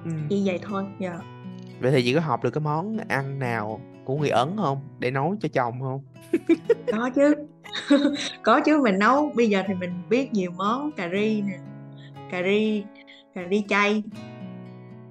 ừ. 0.04 0.10
như 0.28 0.42
vậy 0.44 0.58
thôi 0.62 0.84
yeah. 0.98 1.14
Dạ. 1.14 1.20
vậy 1.80 1.92
thì 1.92 2.02
chị 2.02 2.14
có 2.14 2.20
học 2.20 2.44
được 2.44 2.50
cái 2.50 2.60
món 2.60 2.98
ăn 3.08 3.38
nào 3.38 3.80
của 4.04 4.16
người 4.16 4.30
ấn 4.30 4.48
không 4.56 4.80
để 4.98 5.10
nấu 5.10 5.36
cho 5.40 5.48
chồng 5.52 5.80
không 5.80 6.02
có 6.92 7.10
chứ 7.14 7.34
có 8.42 8.60
chứ 8.60 8.80
mình 8.82 8.98
nấu 8.98 9.32
bây 9.36 9.48
giờ 9.48 9.62
thì 9.66 9.74
mình 9.74 9.90
biết 10.08 10.32
nhiều 10.32 10.50
món 10.50 10.92
cà 10.92 11.08
ri 11.12 11.42
nè 11.42 11.58
cà 12.30 12.42
ri 12.42 12.84
cà 13.34 13.42
ri 13.50 13.64
chay 13.68 14.02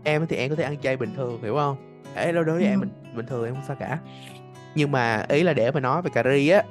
em 0.03 0.27
thì 0.27 0.36
em 0.36 0.50
có 0.50 0.55
thể 0.55 0.63
ăn 0.63 0.77
chay 0.81 0.97
bình 0.97 1.13
thường 1.15 1.41
hiểu 1.41 1.55
không 1.55 1.77
Ê, 2.15 2.31
đối 2.31 2.43
với 2.43 2.63
ừ. 2.63 2.69
em 2.69 2.79
bình 2.79 2.89
bình 3.15 3.25
thường 3.25 3.45
em 3.45 3.53
không 3.53 3.63
sao 3.67 3.75
cả 3.79 4.00
nhưng 4.75 4.91
mà 4.91 5.25
ý 5.29 5.43
là 5.43 5.53
để 5.53 5.71
mà 5.71 5.79
nói 5.79 6.01
về 6.01 6.09
cà 6.13 6.24
ri 6.24 6.50
á 6.50 6.63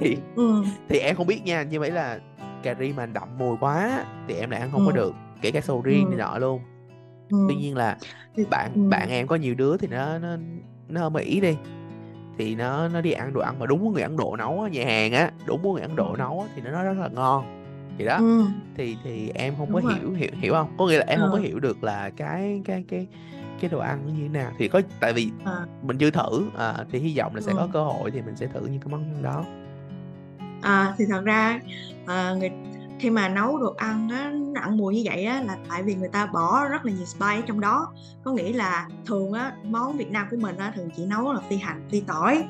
thì 0.00 0.16
ừ. 0.36 0.64
thì 0.88 0.98
em 0.98 1.16
không 1.16 1.26
biết 1.26 1.44
nha 1.44 1.62
như 1.62 1.80
vậy 1.80 1.90
là 1.90 2.18
cà 2.62 2.74
ri 2.80 2.92
mà 2.92 3.06
đậm 3.06 3.38
mùi 3.38 3.56
quá 3.60 4.04
thì 4.28 4.34
em 4.34 4.50
lại 4.50 4.60
ăn 4.60 4.70
không 4.72 4.80
ừ. 4.80 4.86
có 4.86 4.92
được 4.92 5.14
kể 5.42 5.50
cả 5.50 5.60
sầu 5.60 5.82
riêng 5.82 6.04
ừ. 6.04 6.08
này 6.08 6.18
nọ 6.18 6.38
luôn 6.38 6.60
ừ. 7.30 7.46
tuy 7.48 7.54
nhiên 7.54 7.76
là 7.76 7.96
bạn 8.50 8.70
ừ. 8.74 8.80
bạn 8.88 9.10
em 9.10 9.26
có 9.26 9.36
nhiều 9.36 9.54
đứa 9.54 9.76
thì 9.76 9.88
nó 9.88 10.18
nó 10.18 10.36
nó 10.88 11.02
ở 11.02 11.10
mỹ 11.10 11.40
đi 11.40 11.56
thì 12.38 12.54
nó 12.54 12.88
nó 12.88 13.00
đi 13.00 13.12
ăn 13.12 13.32
đồ 13.32 13.40
ăn 13.40 13.58
mà 13.58 13.66
đúng 13.66 13.92
người 13.92 14.02
ấn 14.02 14.16
độ 14.16 14.36
nấu 14.36 14.62
á 14.62 14.68
nhà 14.68 14.84
hàng 14.84 15.12
á 15.12 15.30
đúng 15.46 15.72
người 15.72 15.82
ấn 15.82 15.96
độ 15.96 16.10
ừ. 16.10 16.16
nấu 16.18 16.40
á, 16.40 16.46
thì 16.56 16.62
nó 16.62 16.70
nói 16.70 16.84
rất 16.84 16.98
là 16.98 17.08
ngon 17.08 17.61
thì 17.98 18.04
đó 18.04 18.16
ừ. 18.16 18.44
thì 18.76 18.96
thì 19.04 19.30
em 19.34 19.54
không 19.58 19.72
đúng 19.72 19.82
có 19.82 19.88
rồi. 19.88 19.98
hiểu 19.98 20.12
hiểu 20.12 20.30
hiểu 20.32 20.52
không 20.52 20.74
có 20.78 20.86
nghĩa 20.86 20.98
là 20.98 21.04
em 21.08 21.20
ừ. 21.20 21.22
không 21.22 21.32
có 21.32 21.38
hiểu 21.38 21.60
được 21.60 21.84
là 21.84 22.10
cái 22.10 22.62
cái 22.64 22.84
cái 22.88 23.06
cái 23.60 23.70
đồ 23.70 23.78
ăn 23.78 24.06
như 24.06 24.22
thế 24.22 24.28
nào 24.28 24.52
thì 24.58 24.68
có 24.68 24.80
tại 25.00 25.12
vì 25.12 25.30
à. 25.44 25.66
mình 25.82 25.98
chưa 25.98 26.10
thử 26.10 26.44
à, 26.58 26.74
thì 26.90 26.98
hy 26.98 27.18
vọng 27.18 27.34
là 27.34 27.40
sẽ 27.40 27.52
ừ. 27.52 27.56
có 27.56 27.68
cơ 27.72 27.84
hội 27.84 28.10
thì 28.10 28.22
mình 28.22 28.36
sẽ 28.36 28.46
thử 28.46 28.60
những 28.60 28.80
cái 28.80 28.88
món 28.90 29.22
đó 29.22 29.44
à, 30.62 30.94
thì 30.98 31.04
thật 31.10 31.24
ra 31.24 31.60
à, 32.06 32.34
người 32.38 32.50
khi 32.98 33.10
mà 33.10 33.28
nấu 33.28 33.58
đồ 33.58 33.74
ăn 33.76 34.08
á 34.08 34.32
nặng 34.34 34.76
mùi 34.76 34.94
như 34.94 35.02
vậy 35.04 35.24
á 35.24 35.42
là 35.42 35.56
tại 35.68 35.82
vì 35.82 35.94
người 35.94 36.08
ta 36.08 36.26
bỏ 36.26 36.68
rất 36.68 36.86
là 36.86 36.92
nhiều 36.92 37.06
spice 37.06 37.42
trong 37.46 37.60
đó 37.60 37.92
có 38.24 38.32
nghĩa 38.32 38.52
là 38.52 38.88
thường 39.06 39.32
á 39.32 39.52
món 39.64 39.96
Việt 39.96 40.10
Nam 40.10 40.26
của 40.30 40.36
mình 40.36 40.56
á 40.56 40.72
thường 40.76 40.90
chỉ 40.96 41.06
nấu 41.06 41.32
là 41.32 41.40
phi 41.48 41.56
hành 41.56 41.88
phi 41.90 42.00
tỏi 42.00 42.44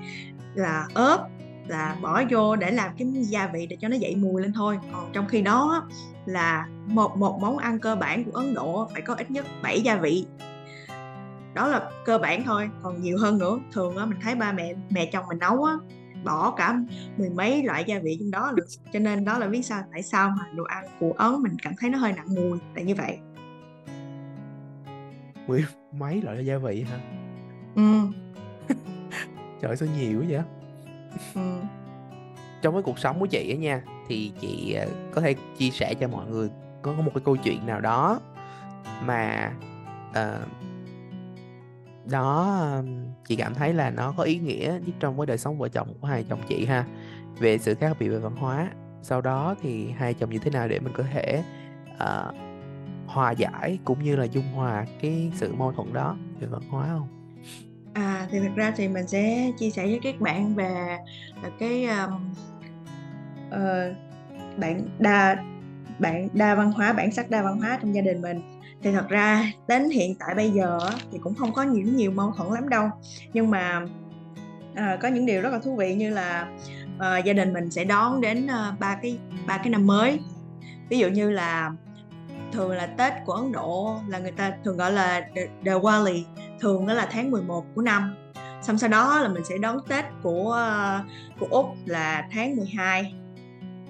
là 0.54 0.86
ớt 0.94 1.28
là 1.66 1.96
bỏ 2.02 2.22
vô 2.30 2.56
để 2.56 2.70
làm 2.70 2.90
cái 2.98 3.08
gia 3.12 3.46
vị 3.46 3.66
để 3.66 3.76
cho 3.80 3.88
nó 3.88 3.96
dậy 3.96 4.16
mùi 4.16 4.42
lên 4.42 4.52
thôi. 4.52 4.78
Còn 4.92 5.10
trong 5.12 5.28
khi 5.28 5.42
đó 5.42 5.88
là 6.26 6.66
một 6.86 7.16
một 7.16 7.38
món 7.40 7.58
ăn 7.58 7.78
cơ 7.78 7.96
bản 7.96 8.24
của 8.24 8.32
Ấn 8.32 8.54
Độ 8.54 8.88
phải 8.92 9.02
có 9.02 9.14
ít 9.14 9.30
nhất 9.30 9.46
7 9.62 9.80
gia 9.80 9.96
vị. 9.96 10.26
Đó 11.54 11.68
là 11.68 11.90
cơ 12.04 12.18
bản 12.18 12.42
thôi 12.44 12.70
còn 12.82 13.02
nhiều 13.02 13.18
hơn 13.18 13.38
nữa. 13.38 13.58
Thường 13.72 13.96
á 13.96 14.04
mình 14.04 14.18
thấy 14.22 14.34
ba 14.34 14.52
mẹ 14.52 14.74
mẹ 14.90 15.06
chồng 15.06 15.24
mình 15.28 15.38
nấu 15.38 15.64
á 15.64 15.74
bỏ 16.24 16.50
cả 16.50 16.78
mười 17.18 17.30
mấy 17.30 17.62
loại 17.62 17.84
gia 17.86 17.98
vị 17.98 18.16
trong 18.20 18.30
đó 18.30 18.52
được 18.54 18.66
cho 18.92 18.98
nên 18.98 19.24
đó 19.24 19.38
là 19.38 19.46
biết 19.46 19.62
sao 19.62 19.82
tại 19.92 20.02
sao 20.02 20.30
mà 20.30 20.46
đồ 20.54 20.64
ăn 20.64 20.84
của 21.00 21.12
ấn 21.12 21.32
mình 21.42 21.56
cảm 21.62 21.72
thấy 21.80 21.90
nó 21.90 21.98
hơi 21.98 22.12
nặng 22.12 22.34
mùi 22.34 22.58
tại 22.74 22.84
như 22.84 22.94
vậy. 22.94 23.18
Mười 25.46 25.64
mấy 25.92 26.22
loại 26.22 26.46
gia 26.46 26.58
vị 26.58 26.84
hả? 26.90 26.98
Ừ. 27.74 27.82
Trời 29.60 29.76
sao 29.76 29.88
nhiều 29.98 30.20
quá 30.20 30.26
vậy 30.28 30.42
Ừ. 31.34 31.40
trong 32.62 32.74
cái 32.74 32.82
cuộc 32.82 32.98
sống 32.98 33.20
của 33.20 33.26
chị 33.26 33.50
á 33.50 33.56
nha 33.56 33.82
thì 34.08 34.32
chị 34.40 34.72
ờ, 34.72 34.86
có 35.14 35.20
thể 35.20 35.34
chia 35.58 35.70
sẻ 35.70 35.94
cho 35.94 36.08
mọi 36.08 36.26
người 36.26 36.50
có 36.82 36.92
một 36.92 37.10
cái 37.14 37.22
câu 37.24 37.36
chuyện 37.36 37.66
nào 37.66 37.80
đó 37.80 38.20
mà 39.04 39.52
ờ, 40.14 40.40
uh, 40.42 40.48
đó 42.10 42.62
chị 43.26 43.36
cảm 43.36 43.54
thấy 43.54 43.74
là 43.74 43.90
nó 43.90 44.14
có 44.16 44.22
ý 44.22 44.38
nghĩa 44.38 44.78
nhất 44.86 44.94
trong 45.00 45.16
cái 45.18 45.26
đời 45.26 45.38
sống 45.38 45.58
vợ 45.58 45.68
chồng 45.68 45.94
của 46.00 46.06
hai 46.06 46.24
chồng 46.28 46.40
chị 46.48 46.64
ha 46.64 46.84
về 47.38 47.58
sự 47.58 47.74
khác 47.74 47.96
biệt 47.98 48.08
về 48.08 48.18
văn 48.18 48.36
hóa. 48.36 48.70
Sau 49.02 49.20
đó 49.20 49.54
thì 49.62 49.90
hai 49.90 50.14
chồng 50.14 50.30
như 50.30 50.38
thế 50.38 50.50
nào 50.50 50.68
để 50.68 50.80
mình 50.80 50.92
có 50.96 51.04
thể 51.12 51.42
uh, 51.94 52.34
hòa 53.06 53.30
giải 53.30 53.78
cũng 53.84 54.04
như 54.04 54.16
là 54.16 54.24
dung 54.24 54.52
hòa 54.52 54.86
cái 55.00 55.32
sự 55.34 55.54
mâu 55.54 55.72
thuẫn 55.72 55.92
đó 55.92 56.16
về 56.40 56.46
văn 56.46 56.62
hóa 56.70 56.88
không? 56.88 57.08
À 57.92 58.26
thì 58.30 58.38
thực 58.38 58.54
ra 58.56 58.72
thì 58.76 58.88
mình 58.88 59.06
sẽ 59.06 59.52
chia 59.58 59.70
sẻ 59.70 59.86
với 59.86 60.00
các 60.02 60.20
bạn 60.20 60.54
về 60.54 60.98
à, 61.42 61.50
cái 61.58 61.84
um, 61.86 62.32
uh, 63.48 63.96
bạn 64.56 64.88
đa 64.98 65.36
bạn 65.98 66.28
đa 66.32 66.54
văn 66.54 66.72
hóa 66.72 66.92
bản 66.92 67.12
sắc 67.12 67.30
đa 67.30 67.42
văn 67.42 67.60
hóa 67.60 67.78
trong 67.82 67.94
gia 67.94 68.02
đình 68.02 68.22
mình. 68.22 68.40
Thì 68.82 68.92
thật 68.92 69.08
ra 69.08 69.52
đến 69.68 69.90
hiện 69.90 70.14
tại 70.14 70.34
bây 70.34 70.50
giờ 70.50 70.78
thì 71.12 71.18
cũng 71.22 71.34
không 71.34 71.52
có 71.52 71.62
nhiều 71.62 71.86
nhiều 71.86 72.10
mâu 72.10 72.32
thuẫn 72.36 72.52
lắm 72.52 72.68
đâu. 72.68 72.90
Nhưng 73.32 73.50
mà 73.50 73.86
à, 74.74 74.98
có 75.02 75.08
những 75.08 75.26
điều 75.26 75.42
rất 75.42 75.52
là 75.52 75.58
thú 75.58 75.76
vị 75.76 75.94
như 75.94 76.10
là 76.10 76.46
à, 76.98 77.18
gia 77.18 77.32
đình 77.32 77.52
mình 77.52 77.70
sẽ 77.70 77.84
đón 77.84 78.20
đến 78.20 78.46
ờ, 78.46 78.74
ba 78.78 78.98
cái 79.02 79.18
ba 79.46 79.58
cái 79.58 79.70
năm 79.70 79.86
mới. 79.86 80.18
Ví 80.88 80.98
dụ 80.98 81.08
như 81.08 81.30
là 81.30 81.70
thường 82.52 82.70
là 82.70 82.86
Tết 82.86 83.12
của 83.26 83.32
Ấn 83.32 83.52
Độ 83.52 83.96
là 84.08 84.18
người 84.18 84.32
ta 84.32 84.52
thường 84.64 84.76
gọi 84.76 84.92
là 84.92 85.28
Diwali 85.64 86.22
thường 86.62 86.86
đó 86.86 86.94
là 86.94 87.08
tháng 87.10 87.30
11 87.30 87.64
của 87.74 87.82
năm. 87.82 88.14
Xong 88.62 88.78
sau 88.78 88.90
đó 88.90 89.20
là 89.20 89.28
mình 89.28 89.44
sẽ 89.44 89.58
đón 89.58 89.78
Tết 89.88 90.04
của 90.22 90.58
của 91.40 91.46
Úc 91.50 91.66
là 91.86 92.28
tháng 92.32 92.56
12 92.56 93.14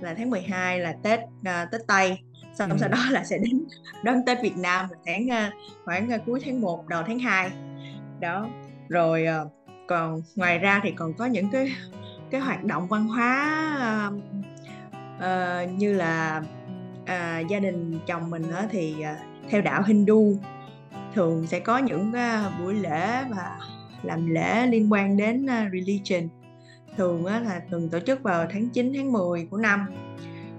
là 0.00 0.14
tháng 0.14 0.30
12 0.30 0.80
là 0.80 0.94
Tết 1.02 1.20
uh, 1.20 1.70
Tết 1.72 1.80
Tây. 1.86 2.18
Xong 2.54 2.70
ừ. 2.70 2.76
sau 2.80 2.88
đó 2.88 2.98
là 3.10 3.24
sẽ 3.24 3.38
đến 3.38 3.64
đón 4.02 4.16
Tết 4.26 4.42
Việt 4.42 4.56
Nam 4.56 4.86
là 4.90 4.96
tháng 5.06 5.26
uh, 5.26 5.52
khoảng 5.84 6.08
uh, 6.14 6.20
cuối 6.26 6.40
tháng 6.44 6.60
1 6.60 6.88
đầu 6.88 7.02
tháng 7.06 7.18
2 7.18 7.50
đó 8.20 8.48
rồi 8.88 9.26
uh, 9.42 9.52
còn 9.88 10.22
ngoài 10.36 10.58
ra 10.58 10.80
thì 10.82 10.90
còn 10.90 11.14
có 11.14 11.26
những 11.26 11.50
cái 11.50 11.72
cái 12.30 12.40
hoạt 12.40 12.64
động 12.64 12.88
văn 12.88 13.08
hóa 13.08 14.08
uh, 14.08 14.14
uh, 15.16 15.78
như 15.78 15.94
là 15.94 16.42
uh, 17.02 17.48
gia 17.48 17.58
đình 17.60 17.98
chồng 18.06 18.30
mình 18.30 18.42
uh, 18.42 18.70
thì 18.70 18.94
uh, 18.98 19.50
theo 19.50 19.60
đạo 19.60 19.82
Hindu 19.86 20.36
thường 21.14 21.46
sẽ 21.46 21.60
có 21.60 21.78
những 21.78 22.12
à, 22.12 22.50
buổi 22.60 22.74
lễ 22.74 23.24
và 23.30 23.58
làm 24.02 24.26
lễ 24.26 24.66
liên 24.66 24.92
quan 24.92 25.16
đến 25.16 25.46
à, 25.46 25.70
religion. 25.72 26.28
Thường 26.96 27.26
á, 27.26 27.40
là 27.40 27.60
thường 27.70 27.88
tổ 27.88 28.00
chức 28.00 28.22
vào 28.22 28.46
tháng 28.50 28.68
9 28.68 28.92
tháng 28.96 29.12
10 29.12 29.46
của 29.50 29.56
năm. 29.56 29.86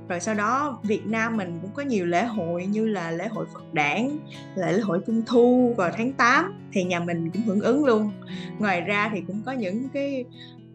Rồi 0.10 0.20
sau 0.20 0.36
đó 0.36 0.80
Việt 0.84 1.06
Nam 1.06 1.38
mình 1.38 1.60
cũng 1.62 1.72
có 1.74 1.84
nhiều 1.84 2.06
lễ 2.06 2.24
hội 2.24 2.66
như 2.66 2.88
là 2.88 3.12
lễ 3.12 3.28
hội 3.28 3.46
Phật 3.54 3.74
đản 3.74 4.18
lễ 4.56 4.80
hội 4.80 5.00
Trung 5.08 5.22
Thu 5.26 5.74
vào 5.78 5.92
tháng 5.98 6.14
8 6.14 6.54
thì 6.74 6.84
nhà 6.84 7.00
mình 7.00 7.32
cũng 7.32 7.42
hưởng 7.42 7.62
ứng 7.62 7.86
luôn. 7.86 8.12
Ngoài 8.60 8.82
ra 8.82 9.10
thì 9.14 9.22
cũng 9.28 9.42
có 9.46 9.52
những 9.52 9.90
cái 9.90 10.26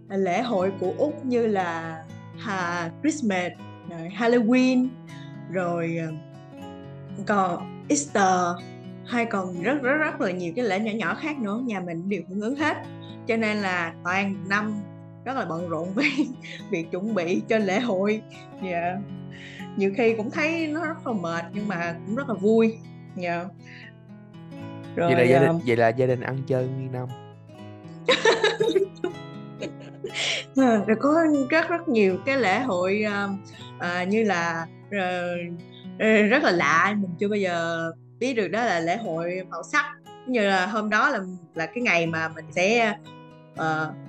lễ 0.08 0.42
hội 0.42 0.72
của 0.80 0.94
Úc 0.98 1.24
như 1.24 1.46
là 1.46 2.04
ha, 2.38 2.90
Christmas 3.02 3.52
rồi 3.90 4.10
Halloween 4.16 4.88
rồi 5.52 5.98
ờ, 6.00 6.12
còn 7.26 7.84
Easter 7.88 8.64
hay 9.08 9.26
còn 9.26 9.62
rất 9.62 9.82
rất 9.82 9.96
rất 9.96 10.20
là 10.20 10.30
nhiều 10.30 10.52
cái 10.56 10.64
lễ 10.64 10.80
nhỏ 10.80 10.92
nhỏ 10.94 11.14
khác 11.14 11.38
nữa 11.38 11.62
nhà 11.64 11.80
mình 11.80 12.08
đều 12.08 12.22
hưởng 12.28 12.40
ứng 12.40 12.56
hết 12.56 12.76
cho 13.26 13.36
nên 13.36 13.56
là 13.56 13.92
toàn 14.04 14.44
năm 14.48 14.74
rất 15.24 15.36
là 15.36 15.44
bận 15.44 15.68
rộn 15.68 15.94
với 15.94 16.28
việc 16.70 16.90
chuẩn 16.90 17.14
bị 17.14 17.42
cho 17.48 17.58
lễ 17.58 17.80
hội 17.80 18.22
dạ 18.62 18.70
yeah. 18.70 18.98
nhiều 19.76 19.92
khi 19.96 20.14
cũng 20.16 20.30
thấy 20.30 20.66
nó 20.66 20.86
rất 20.86 21.06
là 21.06 21.12
mệt 21.12 21.44
nhưng 21.52 21.68
mà 21.68 21.96
cũng 22.06 22.16
rất 22.16 22.28
là 22.28 22.34
vui 22.34 22.78
dạ 23.16 23.34
yeah. 23.34 23.46
rồi 24.96 25.14
vậy 25.14 25.26
là 25.26 25.32
gia 25.32 25.40
đình 25.40 25.56
uh... 25.56 25.62
vậy 25.66 25.76
là 25.76 25.88
gia 25.88 26.06
đình 26.06 26.20
ăn 26.20 26.38
chơi 26.46 26.68
nguyên 26.68 26.92
năm 26.92 27.08
à, 30.56 30.76
rồi 30.86 30.96
có 31.00 31.24
rất 31.50 31.68
rất 31.68 31.88
nhiều 31.88 32.16
cái 32.26 32.38
lễ 32.38 32.60
hội 32.60 33.04
uh, 33.06 33.30
uh, 33.76 34.08
như 34.08 34.24
là 34.24 34.66
uh, 34.86 36.30
rất 36.30 36.42
là 36.42 36.50
lạ 36.50 36.94
mình 36.98 37.10
chưa 37.18 37.28
bao 37.28 37.38
giờ 37.38 37.90
biết 38.20 38.34
được 38.34 38.48
đó 38.48 38.64
là 38.64 38.80
lễ 38.80 38.96
hội 38.96 39.42
màu 39.50 39.62
sắc. 39.62 39.84
Như 40.26 40.40
là 40.40 40.66
hôm 40.66 40.90
đó 40.90 41.10
là 41.10 41.20
là 41.54 41.66
cái 41.66 41.82
ngày 41.82 42.06
mà 42.06 42.28
mình 42.28 42.44
sẽ 42.50 42.94
uh, 43.52 43.64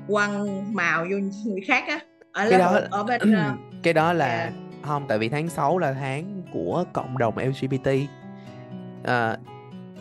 quăng 0.07 0.65
màu 0.75 1.05
vô 1.11 1.17
người 1.45 1.61
khác 1.67 1.83
á. 1.87 1.99
Ở 2.31 2.49
cái 2.49 2.59
đó 2.59 2.79
ở 2.91 3.03
bên 3.03 3.21
uh, 3.21 3.59
cái 3.83 3.93
đó 3.93 4.13
là 4.13 4.37
yeah. 4.37 4.53
không 4.81 5.05
tại 5.07 5.17
vì 5.17 5.29
tháng 5.29 5.49
6 5.49 5.77
là 5.77 5.93
tháng 5.93 6.41
của 6.53 6.83
cộng 6.93 7.17
đồng 7.17 7.37
LGBT 7.37 7.89
à, 9.03 9.37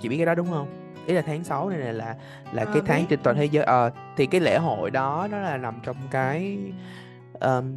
chị 0.01 0.09
biết 0.09 0.16
cái 0.16 0.27
đó 0.27 0.35
đúng 0.35 0.51
không? 0.51 0.68
Ý 1.07 1.14
là 1.14 1.23
tháng 1.23 1.44
6 1.44 1.71
này 1.71 1.79
là 1.79 1.92
là, 2.53 2.62
à, 2.62 2.64
cái 2.64 2.83
tháng 2.87 3.07
trên 3.07 3.21
toàn 3.23 3.37
thế 3.37 3.44
giới 3.44 3.64
à, 3.64 3.90
thì 4.16 4.27
cái 4.27 4.40
lễ 4.40 4.59
hội 4.59 4.90
đó 4.90 5.29
nó 5.31 5.38
là 5.38 5.57
nằm 5.57 5.81
trong 5.83 5.97
cái 6.11 6.59
um, 7.40 7.77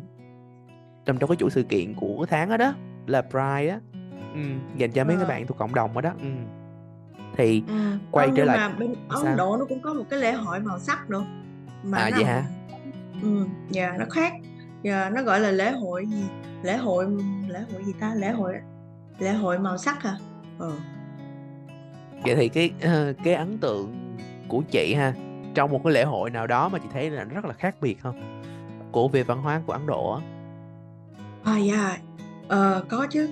nằm 1.06 1.17
trong 1.17 1.30
cái 1.30 1.36
chuỗi 1.39 1.50
sự 1.52 1.63
kiện 1.63 1.94
của 1.94 2.26
tháng 2.30 2.50
đó 2.50 2.58
đó 2.58 2.74
là 3.08 3.22
Pride 3.22 3.70
á 3.70 3.80
ừ, 4.34 4.39
dành 4.78 4.91
cho 4.91 5.04
mấy 5.04 5.15
à. 5.15 5.20
các 5.20 5.28
bạn 5.28 5.48
thuộc 5.48 5.58
cộng 5.58 5.76
đồng 5.76 5.94
đó 5.94 6.02
đó 6.02 6.12
ừ. 6.22 6.30
thì 7.38 7.63
ừ. 7.67 7.74
quay 8.12 8.30
trở 8.36 8.46
lại 8.46 8.58
mà 8.58 8.70
bên 8.70 8.96
Ấn 9.10 9.38
Độ 9.38 9.58
nó 9.58 9.65
cũng 9.65 9.82
có 9.82 9.94
một 9.94 10.04
cái 10.10 10.20
lễ 10.20 10.32
hội 10.32 10.60
màu 10.60 10.80
sắc 10.80 11.10
nữa 11.10 11.26
mà 11.84 11.98
à 11.98 12.10
vậy 12.15 12.24
hả? 12.24 12.44
Ừ 13.22 13.46
dạ 13.70 13.96
nó 14.00 14.06
khác. 14.10 14.34
Dạ, 14.84 15.10
nó 15.10 15.24
gọi 15.24 15.39
là 15.39 15.52
lễ 15.52 15.72
hội 15.72 16.06
gì? 16.06 16.24
Lễ 16.63 16.78
hội 16.78 17.06
lễ 17.48 17.60
hội 17.74 17.84
gì 17.84 17.94
ta? 18.00 18.13
Lễ 18.15 18.32
hội 18.32 18.54
lễ 19.20 19.34
hội 19.34 19.60
màu 19.60 19.78
sắc 19.78 20.04
à 20.04 20.17
ừ. 20.60 20.72
vậy 22.24 22.36
thì 22.36 22.50
cái 22.50 22.72
uh, 22.78 23.17
cái 23.24 23.34
ấn 23.34 23.58
tượng 23.58 24.17
của 24.48 24.62
chị 24.72 24.94
ha 24.94 25.13
trong 25.54 25.72
một 25.72 25.82
cái 25.84 25.94
lễ 25.94 26.04
hội 26.04 26.30
nào 26.30 26.48
đó 26.48 26.70
mà 26.70 26.80
chị 26.80 26.88
thấy 26.94 27.10
là 27.10 27.24
rất 27.24 27.46
là 27.46 27.54
khác 27.54 27.76
biệt 27.82 28.02
không? 28.02 28.41
Của 28.91 29.08
về 29.08 29.24
văn 29.24 29.41
hóa 29.41 29.62
của 29.65 29.74
Ấn 29.74 29.88
Độ 29.88 30.13
á. 30.13 30.22
À 31.44 31.58
dạ. 31.58 31.98
Ờ, 32.48 32.84
có 32.89 33.08
chứ 33.10 33.30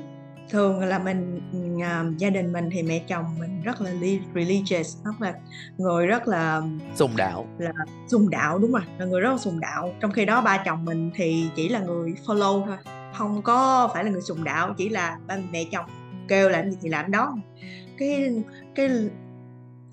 thường 0.49 0.79
là 0.79 0.99
mình 0.99 1.39
uh, 1.75 2.17
gia 2.17 2.29
đình 2.29 2.53
mình 2.53 2.69
thì 2.71 2.83
mẹ 2.83 2.99
chồng 3.07 3.25
mình 3.39 3.61
rất 3.63 3.81
là 3.81 3.91
religious 4.35 4.97
rất 5.05 5.21
là 5.21 5.33
người 5.77 6.07
rất 6.07 6.27
là 6.27 6.61
sùng 6.95 7.11
đạo. 7.17 7.47
là 7.57 7.71
sùng 8.07 8.29
đạo 8.29 8.59
đúng 8.59 8.71
rồi 8.71 8.81
là 8.97 9.05
người 9.05 9.21
rất 9.21 9.31
là 9.31 9.37
sùng 9.37 9.59
đạo. 9.59 9.93
Trong 9.99 10.11
khi 10.11 10.25
đó 10.25 10.41
ba 10.41 10.63
chồng 10.65 10.85
mình 10.85 11.11
thì 11.15 11.45
chỉ 11.55 11.69
là 11.69 11.79
người 11.79 12.13
follow 12.25 12.65
thôi 12.65 12.77
không 13.13 13.41
có 13.41 13.89
phải 13.93 14.03
là 14.03 14.11
người 14.11 14.21
sùng 14.21 14.43
đạo 14.43 14.73
chỉ 14.77 14.89
là 14.89 15.17
ba 15.27 15.37
mẹ 15.51 15.63
chồng 15.71 15.85
kêu 16.27 16.49
làm 16.49 16.71
gì 16.71 16.77
thì 16.81 16.89
làm 16.89 17.11
đó. 17.11 17.35
Cái 17.97 18.43
cái 18.75 18.89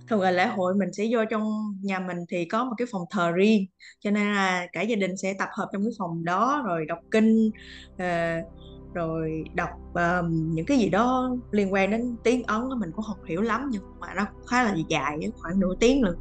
thường 0.08 0.20
là 0.20 0.30
lễ 0.30 0.46
hội 0.46 0.74
mình 0.74 0.92
sẽ 0.92 1.04
vô 1.10 1.20
trong 1.30 1.74
nhà 1.82 1.98
mình 1.98 2.18
thì 2.28 2.44
có 2.44 2.64
một 2.64 2.72
cái 2.78 2.86
phòng 2.92 3.02
thờ 3.10 3.32
riêng 3.32 3.66
cho 4.00 4.10
nên 4.10 4.34
là 4.34 4.66
cả 4.72 4.82
gia 4.82 4.96
đình 4.96 5.16
sẽ 5.16 5.34
tập 5.38 5.48
hợp 5.52 5.68
trong 5.72 5.82
cái 5.82 5.92
phòng 5.98 6.24
đó 6.24 6.62
rồi 6.66 6.86
đọc 6.86 6.98
kinh 7.10 7.50
uh, 7.94 8.46
rồi 8.94 9.44
đọc 9.54 9.70
um, 9.94 10.54
những 10.54 10.66
cái 10.66 10.78
gì 10.78 10.88
đó 10.88 11.36
liên 11.50 11.72
quan 11.72 11.90
đến 11.90 12.16
tiếng 12.22 12.42
ấn 12.42 12.68
mình 12.78 12.90
cũng 12.92 13.04
không 13.04 13.24
hiểu 13.24 13.40
lắm 13.42 13.68
nhưng 13.72 13.82
mà 14.00 14.14
nó 14.14 14.26
khá 14.46 14.62
là 14.62 14.74
dài 14.88 15.18
khoảng 15.40 15.60
nửa 15.60 15.74
tiếng 15.80 16.02
luôn 16.02 16.14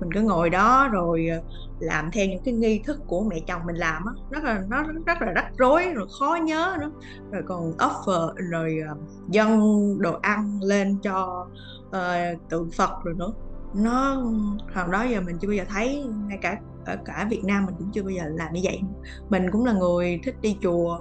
mình 0.00 0.12
cứ 0.12 0.20
ngồi 0.20 0.50
đó 0.50 0.88
rồi 0.92 1.28
ờ, 1.28 1.42
làm 1.80 2.10
theo 2.12 2.26
những 2.26 2.42
cái 2.44 2.54
nghi 2.54 2.80
thức 2.84 3.00
của 3.06 3.24
mẹ 3.24 3.40
chồng 3.46 3.62
mình 3.66 3.76
làm 3.76 4.02
á 4.06 4.12
rất 4.30 4.44
là 4.44 4.62
nó 4.68 4.82
rất 5.06 5.22
là 5.22 5.32
rắc 5.32 5.52
rối 5.58 5.92
rồi 5.94 6.06
khó 6.18 6.38
nhớ 6.44 6.76
nữa. 6.80 6.90
Rồi 7.30 7.42
còn 7.46 7.72
offer 7.76 8.32
rồi 8.50 8.78
uh, 8.92 8.98
dâng 9.28 9.60
đồ 9.98 10.18
ăn 10.22 10.58
lên 10.62 10.98
cho 11.02 11.46
uh, 11.88 12.48
tượng 12.48 12.70
phật 12.70 12.90
rồi 13.04 13.14
nữa. 13.14 13.32
Nó 13.74 14.22
hồi 14.74 14.86
đó 14.92 15.02
giờ 15.02 15.20
mình 15.20 15.38
chưa 15.40 15.48
bao 15.48 15.54
giờ 15.54 15.64
thấy 15.68 16.04
ngay 16.28 16.38
cả 16.42 16.60
ở 16.86 16.96
cả 17.04 17.26
Việt 17.30 17.44
Nam 17.44 17.66
mình 17.66 17.74
cũng 17.78 17.90
chưa 17.92 18.02
bao 18.02 18.10
giờ 18.10 18.22
làm 18.26 18.52
như 18.52 18.60
vậy. 18.64 18.80
Mình 19.28 19.50
cũng 19.52 19.64
là 19.64 19.72
người 19.72 20.20
thích 20.24 20.34
đi 20.40 20.56
chùa 20.62 20.98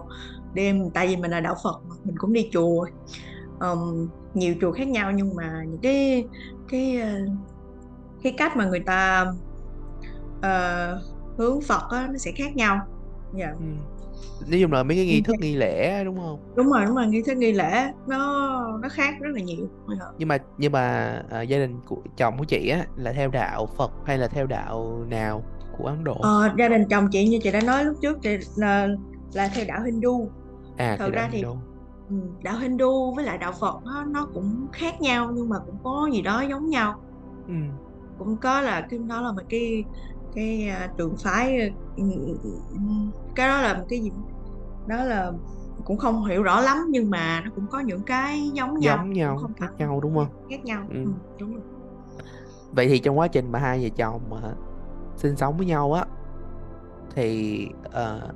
đêm 0.58 0.90
tại 0.94 1.08
vì 1.08 1.16
mình 1.16 1.32
là 1.32 1.40
đạo 1.40 1.56
Phật 1.64 1.82
mà 1.90 1.96
mình 2.04 2.16
cũng 2.18 2.34
đi 2.34 2.50
chùa. 2.54 2.86
Um, 3.60 4.08
nhiều 4.34 4.56
chùa 4.62 4.72
khác 4.72 4.88
nhau 4.88 5.12
nhưng 5.12 5.36
mà 5.36 5.64
những 5.68 5.80
cái 5.82 6.28
cái 6.70 7.02
ờ, 7.02 7.10
cái 8.24 8.34
cách 8.38 8.58
mà 8.58 8.66
người 8.66 8.80
ta 8.80 9.26
uh, 10.38 11.02
hướng 11.38 11.62
Phật 11.62 11.82
á, 11.90 12.08
nó 12.12 12.18
sẽ 12.18 12.32
khác 12.32 12.56
nhau. 12.56 12.80
Dạ. 13.34 13.54
Ừ. 13.60 13.66
nói 14.52 14.60
chung 14.62 14.72
là 14.72 14.84
mấy 14.84 14.98
cái 14.98 15.06
nghi 15.06 15.22
thức 15.22 15.36
nghi 15.40 15.56
lễ 15.56 16.04
đúng 16.04 16.18
không? 16.18 16.40
Đúng 16.56 16.70
rồi 16.70 16.86
đúng 16.86 16.96
rồi 16.96 17.08
nghi 17.08 17.22
thức 17.22 17.38
nghi 17.38 17.52
lễ 17.52 17.92
nó 18.08 18.18
nó 18.82 18.90
khác 18.90 19.14
rất 19.22 19.30
là 19.34 19.42
nhiều. 19.42 19.68
Dạ. 19.88 20.06
nhưng 20.18 20.28
mà 20.28 20.38
nhưng 20.58 20.72
mà 20.72 21.16
à, 21.30 21.42
gia 21.42 21.58
đình 21.58 21.80
của 21.86 21.98
chồng 22.18 22.38
của 22.38 22.46
chị 22.46 22.70
á 22.70 22.86
là 22.96 23.14
theo 23.14 23.30
đạo 23.30 23.70
Phật 23.78 23.92
hay 24.06 24.18
là 24.18 24.28
theo 24.28 24.48
đạo 24.48 25.06
nào 25.10 25.44
của 25.78 25.86
Ấn 25.86 26.04
Độ? 26.04 26.18
Ờ, 26.22 26.50
gia 26.58 26.68
đình 26.70 26.86
chồng 26.90 27.08
chị 27.12 27.28
như 27.28 27.40
chị 27.44 27.52
đã 27.52 27.62
nói 27.62 27.86
lúc 27.86 27.96
trước 28.02 28.18
thì 28.24 28.38
là 28.56 28.88
là 29.34 29.50
theo 29.56 29.66
đạo 29.68 29.84
Hindu 29.84 30.30
à 30.78 30.96
thật 31.00 31.06
đạo 31.06 31.12
ra 31.12 31.30
thì 31.32 31.38
Hindu 31.38 31.56
ừ, 32.10 32.16
đạo 32.44 32.58
Hindu 32.58 33.14
với 33.16 33.26
lại 33.26 33.38
đạo 33.38 33.52
Phật 33.60 33.84
nó, 33.86 34.04
nó 34.04 34.28
cũng 34.34 34.68
khác 34.74 35.02
nhau 35.02 35.32
nhưng 35.34 35.50
mà 35.50 35.58
cũng 35.66 35.78
có 35.84 36.10
gì 36.14 36.22
đó 36.22 36.42
giống 36.42 36.70
nhau. 36.70 37.02
Ừ. 37.48 37.54
cũng 38.18 38.38
có 38.38 38.62
là 38.62 38.88
cái 38.90 39.00
đó 39.00 39.22
là 39.22 39.32
một 39.32 39.42
cái 39.50 39.84
cái 40.36 40.68
à, 40.68 40.90
trường 40.98 41.16
phái 41.24 41.58
ừ, 41.98 42.04
ừ, 42.72 42.78
cái 43.36 43.48
đó 43.48 43.62
là 43.62 43.74
một 43.74 43.86
cái 43.90 44.00
gì 44.00 44.12
đó 44.88 45.04
là 45.04 45.32
cũng 45.86 45.98
không 45.98 46.26
hiểu 46.26 46.44
rõ 46.44 46.62
lắm 46.62 46.78
nhưng 46.90 47.10
mà 47.10 47.42
nó 47.46 47.52
cũng 47.56 47.68
có 47.68 47.80
những 47.80 48.04
cái 48.04 48.50
giống 48.54 48.80
nhau 48.80 48.98
giống 48.98 49.14
nhau 49.14 49.38
không 49.38 49.54
khác 49.54 49.70
nhau 49.78 50.00
đúng 50.00 50.16
không? 50.16 50.28
khác 50.50 50.66
nhau. 50.66 50.86
Ừ. 50.90 51.04
ừ, 51.04 51.12
đúng 51.40 51.54
rồi. 51.54 51.64
Vậy 52.72 52.88
thì 52.88 53.00
trong 53.00 53.20
quá 53.20 53.28
trình 53.28 53.52
mà 53.52 53.60
hai 53.60 53.84
vợ 53.84 53.90
chồng 53.96 54.22
mà 54.30 54.54
sinh 55.16 55.36
sống 55.36 55.58
với 55.58 55.66
nhau 55.66 55.94
á 55.94 56.06
thì 57.16 57.68
ờ, 57.92 58.30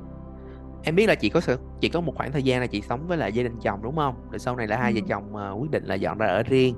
em 0.84 0.96
biết 0.96 1.08
là 1.08 1.16
chị 1.16 1.30
có 1.30 1.40
sự 1.40 1.58
chị 1.82 1.90
có 1.90 2.02
một 2.02 2.14
khoảng 2.16 2.32
thời 2.32 2.44
gian 2.44 2.62
là 2.62 2.68
chị 2.68 2.82
sống 2.82 3.08
với 3.08 3.18
lại 3.18 3.34
gia 3.34 3.44
đình 3.44 3.60
chồng 3.62 3.80
đúng 3.84 3.96
không? 3.96 4.16
Rồi 4.32 4.40
sau 4.40 4.56
này 4.56 4.68
là 4.68 4.78
hai 4.78 4.94
vợ 4.94 5.00
ừ, 5.00 5.06
chồng 5.10 5.36
ờ, 5.36 5.52
quyết 5.60 5.72
định 5.72 5.86
là 5.86 5.96
dọn 5.96 6.18
ra 6.18 6.28
ở 6.28 6.44
riêng. 6.44 6.76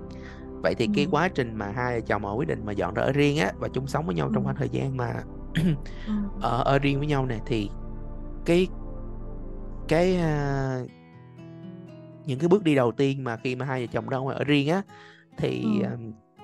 Vậy 0.63 0.75
thì 0.75 0.89
cái 0.95 1.05
ừ, 1.05 1.09
quá 1.11 1.27
trình 1.27 1.55
mà 1.55 1.71
hai 1.75 1.99
vợ 1.99 2.05
chồng 2.07 2.21
mà 2.21 2.33
quyết 2.33 2.47
định 2.47 2.65
mà 2.65 2.71
dọn 2.71 2.93
ra 2.93 3.03
ở 3.03 3.11
riêng 3.11 3.37
á 3.37 3.51
và 3.59 3.67
chung 3.67 3.87
sống 3.87 4.05
với 4.05 4.15
nhau 4.15 4.27
ừ, 4.27 4.31
trong 4.35 4.43
khoảng 4.43 4.55
thời 4.55 4.69
gian 4.69 4.97
mà 4.97 5.13
ừ. 5.53 6.13
ở 6.41 6.63
ở 6.63 6.79
riêng 6.79 6.97
với 6.97 7.07
nhau 7.07 7.25
nè 7.25 7.39
thì 7.45 7.69
cái 8.45 8.67
cái 9.87 10.15
à, 10.15 10.79
những 12.25 12.39
cái 12.39 12.47
bước 12.47 12.63
đi 12.63 12.75
đầu 12.75 12.91
tiên 12.91 13.23
mà 13.23 13.37
khi 13.37 13.55
mà 13.55 13.65
hai 13.65 13.85
vợ 13.85 13.91
chồng 13.93 14.09
ra 14.09 14.17
ngoài 14.17 14.37
ở 14.37 14.43
riêng 14.43 14.69
á 14.69 14.81
thì 15.37 15.81
à, 15.83 15.91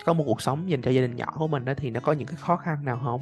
có 0.05 0.13
một 0.13 0.23
cuộc 0.27 0.41
sống 0.41 0.69
dành 0.69 0.81
cho 0.81 0.91
gia 0.91 1.01
đình 1.01 1.15
nhỏ 1.15 1.33
của 1.37 1.47
mình 1.47 1.65
đó 1.65 1.73
thì 1.77 1.89
nó 1.89 1.99
có 1.99 2.13
những 2.13 2.27
cái 2.27 2.35
khó 2.35 2.55
khăn 2.57 2.85
nào 2.85 2.99
không? 3.03 3.21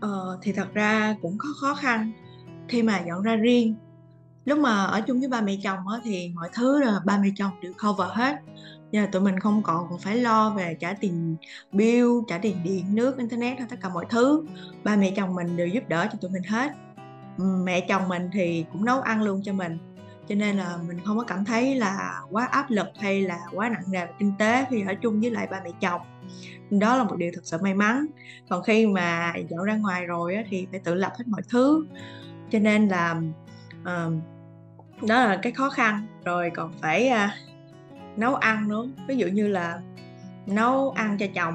Ờ, 0.00 0.38
thì 0.42 0.52
thật 0.52 0.74
ra 0.74 1.16
cũng 1.22 1.36
có 1.38 1.48
khó 1.60 1.74
khăn 1.74 2.12
khi 2.72 2.82
mà 2.82 3.00
dọn 3.06 3.22
ra 3.22 3.36
riêng. 3.36 3.74
Lúc 4.44 4.58
mà 4.58 4.84
ở 4.84 5.00
chung 5.00 5.20
với 5.20 5.28
ba 5.28 5.40
mẹ 5.40 5.56
chồng 5.62 5.88
á, 5.88 5.98
thì 6.04 6.32
mọi 6.34 6.48
thứ 6.52 6.82
là 6.82 7.00
ba 7.04 7.18
mẹ 7.18 7.28
chồng 7.36 7.50
đều 7.62 7.72
cover 7.72 8.08
hết. 8.08 8.36
Giờ 8.92 9.06
tụi 9.12 9.22
mình 9.22 9.40
không 9.40 9.62
còn 9.62 9.98
phải 9.98 10.16
lo 10.16 10.50
về 10.50 10.76
trả 10.80 10.92
tiền 10.92 11.36
bill 11.72 12.08
trả 12.28 12.38
tiền 12.38 12.56
điện 12.64 12.94
nước 12.94 13.18
internet 13.18 13.58
hay 13.58 13.68
tất 13.70 13.76
cả 13.82 13.88
mọi 13.88 14.06
thứ. 14.10 14.44
Ba 14.84 14.96
mẹ 14.96 15.12
chồng 15.16 15.34
mình 15.34 15.56
đều 15.56 15.66
giúp 15.66 15.88
đỡ 15.88 16.06
cho 16.12 16.18
tụi 16.20 16.30
mình 16.30 16.42
hết. 16.42 16.72
Mẹ 17.38 17.80
chồng 17.80 18.08
mình 18.08 18.30
thì 18.32 18.64
cũng 18.72 18.84
nấu 18.84 19.00
ăn 19.00 19.22
luôn 19.22 19.40
cho 19.44 19.52
mình. 19.52 19.78
Cho 20.28 20.34
nên 20.34 20.56
là 20.56 20.78
mình 20.88 21.00
không 21.04 21.18
có 21.18 21.24
cảm 21.24 21.44
thấy 21.44 21.74
là 21.74 22.20
quá 22.30 22.46
áp 22.46 22.70
lực 22.70 22.86
hay 23.00 23.22
là 23.22 23.38
quá 23.52 23.68
nặng 23.68 23.84
nề 23.90 24.06
về 24.06 24.12
kinh 24.18 24.32
tế 24.38 24.66
khi 24.70 24.82
ở 24.86 24.94
chung 24.94 25.20
với 25.20 25.30
lại 25.30 25.48
ba 25.50 25.60
mẹ 25.64 25.70
chồng. 25.80 26.00
Đó 26.70 26.96
là 26.96 27.04
một 27.04 27.16
điều 27.16 27.30
thật 27.34 27.42
sự 27.44 27.58
may 27.62 27.74
mắn. 27.74 28.06
Còn 28.48 28.62
khi 28.62 28.86
mà 28.86 29.34
dọn 29.48 29.64
ra 29.64 29.76
ngoài 29.76 30.06
rồi 30.06 30.34
á, 30.34 30.42
thì 30.48 30.66
phải 30.70 30.80
tự 30.80 30.94
lập 30.94 31.12
hết 31.18 31.24
mọi 31.28 31.42
thứ 31.48 31.86
cho 32.52 32.58
nên 32.58 32.88
là 32.88 33.20
ờ, 33.84 34.10
đó 35.08 35.24
là 35.24 35.38
cái 35.42 35.52
khó 35.52 35.70
khăn. 35.70 36.06
Rồi 36.24 36.50
còn 36.54 36.72
phải 36.80 37.08
à, 37.08 37.34
nấu 38.16 38.34
ăn 38.34 38.68
nữa. 38.68 38.86
Ví 39.08 39.16
dụ 39.16 39.26
như 39.26 39.48
là 39.48 39.80
nấu 40.46 40.90
ăn 40.90 41.16
cho 41.18 41.26
chồng 41.34 41.54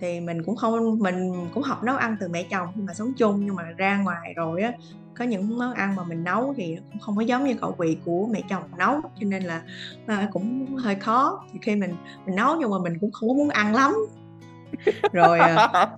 thì 0.00 0.20
mình 0.20 0.42
cũng 0.42 0.56
không 0.56 0.98
mình 0.98 1.48
cũng 1.54 1.62
học 1.62 1.82
nấu 1.82 1.96
ăn 1.96 2.16
từ 2.20 2.28
mẹ 2.28 2.42
chồng 2.42 2.68
khi 2.74 2.82
mà 2.82 2.94
sống 2.94 3.12
chung. 3.16 3.46
Nhưng 3.46 3.54
mà 3.54 3.62
ra 3.76 3.96
ngoài 3.98 4.34
rồi 4.36 4.62
á 4.62 4.72
có 5.18 5.24
những 5.24 5.58
món 5.58 5.74
ăn 5.74 5.96
mà 5.96 6.04
mình 6.04 6.24
nấu 6.24 6.54
thì 6.56 6.78
cũng 6.92 7.00
không 7.00 7.16
có 7.16 7.22
giống 7.22 7.44
như 7.44 7.56
khẩu 7.56 7.74
vị 7.78 7.98
của 8.04 8.26
mẹ 8.26 8.40
chồng 8.50 8.62
nấu. 8.78 9.00
Cho 9.02 9.26
nên 9.26 9.42
là 9.42 9.62
à, 10.06 10.28
cũng 10.32 10.76
hơi 10.76 10.94
khó. 10.94 11.44
Thì 11.52 11.58
khi 11.62 11.76
mình 11.76 11.94
mình 12.26 12.36
nấu 12.36 12.56
nhưng 12.56 12.70
mà 12.70 12.78
mình 12.78 12.98
cũng 13.00 13.12
không 13.12 13.28
có 13.28 13.34
muốn 13.34 13.48
ăn 13.48 13.74
lắm. 13.74 13.94
Rồi 15.12 15.38
à, 15.38 15.68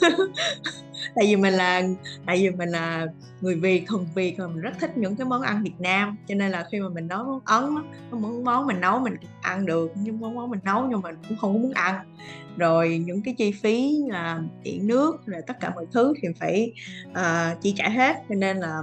tại 1.14 1.26
vì 1.26 1.36
mình 1.36 1.54
là 1.54 1.82
tại 2.26 2.36
vì 2.36 2.50
mình 2.50 2.68
là 2.68 3.06
người 3.40 3.54
Việt 3.54 3.84
thuần 3.86 4.06
Việt 4.14 4.34
và 4.38 4.46
mình 4.46 4.60
rất 4.60 4.78
thích 4.80 4.96
những 4.96 5.16
cái 5.16 5.26
món 5.26 5.42
ăn 5.42 5.62
Việt 5.62 5.74
Nam 5.78 6.16
cho 6.28 6.34
nên 6.34 6.50
là 6.50 6.64
khi 6.72 6.80
mà 6.80 6.88
mình 6.88 7.08
nấu 7.08 7.24
món 7.24 7.40
Ấn 7.44 7.74
món 8.10 8.44
món 8.44 8.66
mình 8.66 8.80
nấu 8.80 9.00
mình 9.00 9.14
ăn 9.42 9.66
được 9.66 9.92
nhưng 9.96 10.20
món 10.20 10.34
món 10.34 10.50
mình 10.50 10.60
nấu 10.64 10.86
nhưng 10.90 11.00
mà 11.00 11.10
mình 11.10 11.20
cũng 11.28 11.38
không 11.38 11.52
muốn 11.62 11.72
ăn 11.72 12.14
rồi 12.56 13.02
những 13.06 13.22
cái 13.22 13.34
chi 13.38 13.52
phí 13.62 13.96
là 14.08 14.40
điện 14.62 14.86
nước 14.86 15.26
rồi 15.26 15.42
tất 15.46 15.60
cả 15.60 15.70
mọi 15.74 15.86
thứ 15.92 16.12
thì 16.22 16.28
phải 16.40 16.72
à, 17.14 17.56
chi 17.62 17.74
trả 17.76 17.88
hết 17.88 18.16
cho 18.28 18.34
nên 18.34 18.56
là 18.56 18.82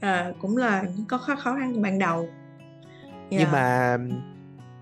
à, 0.00 0.32
cũng 0.38 0.56
là 0.56 0.84
có 1.08 1.18
khó 1.18 1.36
khó 1.36 1.56
khăn 1.58 1.82
ban 1.82 1.98
đầu 1.98 2.28
Nhưng 3.30 3.40
yeah. 3.40 3.52
mà 3.52 3.98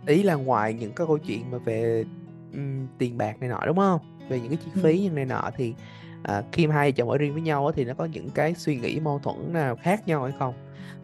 ý 0.07 0.23
là 0.23 0.35
ngoài 0.35 0.75
những 0.75 0.93
cái 0.93 1.07
câu 1.07 1.19
chuyện 1.19 1.51
mà 1.51 1.59
về 1.59 2.05
ừm, 2.53 2.87
tiền 2.99 3.19
bạc 3.19 3.41
này 3.41 3.49
nọ 3.49 3.61
đúng 3.67 3.77
không? 3.77 4.01
Về 4.29 4.41
những 4.41 4.49
cái 4.49 4.59
chi 4.65 4.71
Ừ. 4.75 4.81
phí 4.83 5.01
như 5.01 5.11
này 5.11 5.25
nọ 5.25 5.51
thì 5.57 5.75
à, 6.25 6.43
khi 6.53 6.67
mà 6.67 6.75
hai 6.75 6.91
vợ 6.91 6.95
chồng 6.97 7.11
ở 7.11 7.19
riêng 7.19 7.33
với 7.33 7.43
nhau 7.43 7.73
thì 7.73 7.85
nó 7.85 7.95
có 7.95 8.05
những 8.05 8.31
cái 8.31 8.55
suy 8.55 8.77
nghĩ 8.77 9.01
mâu 9.01 9.19
thuẫn 9.19 9.53
nào 9.53 9.77
khác 9.77 10.09
nhau 10.09 10.23
hay 10.23 10.33
không? 10.39 10.55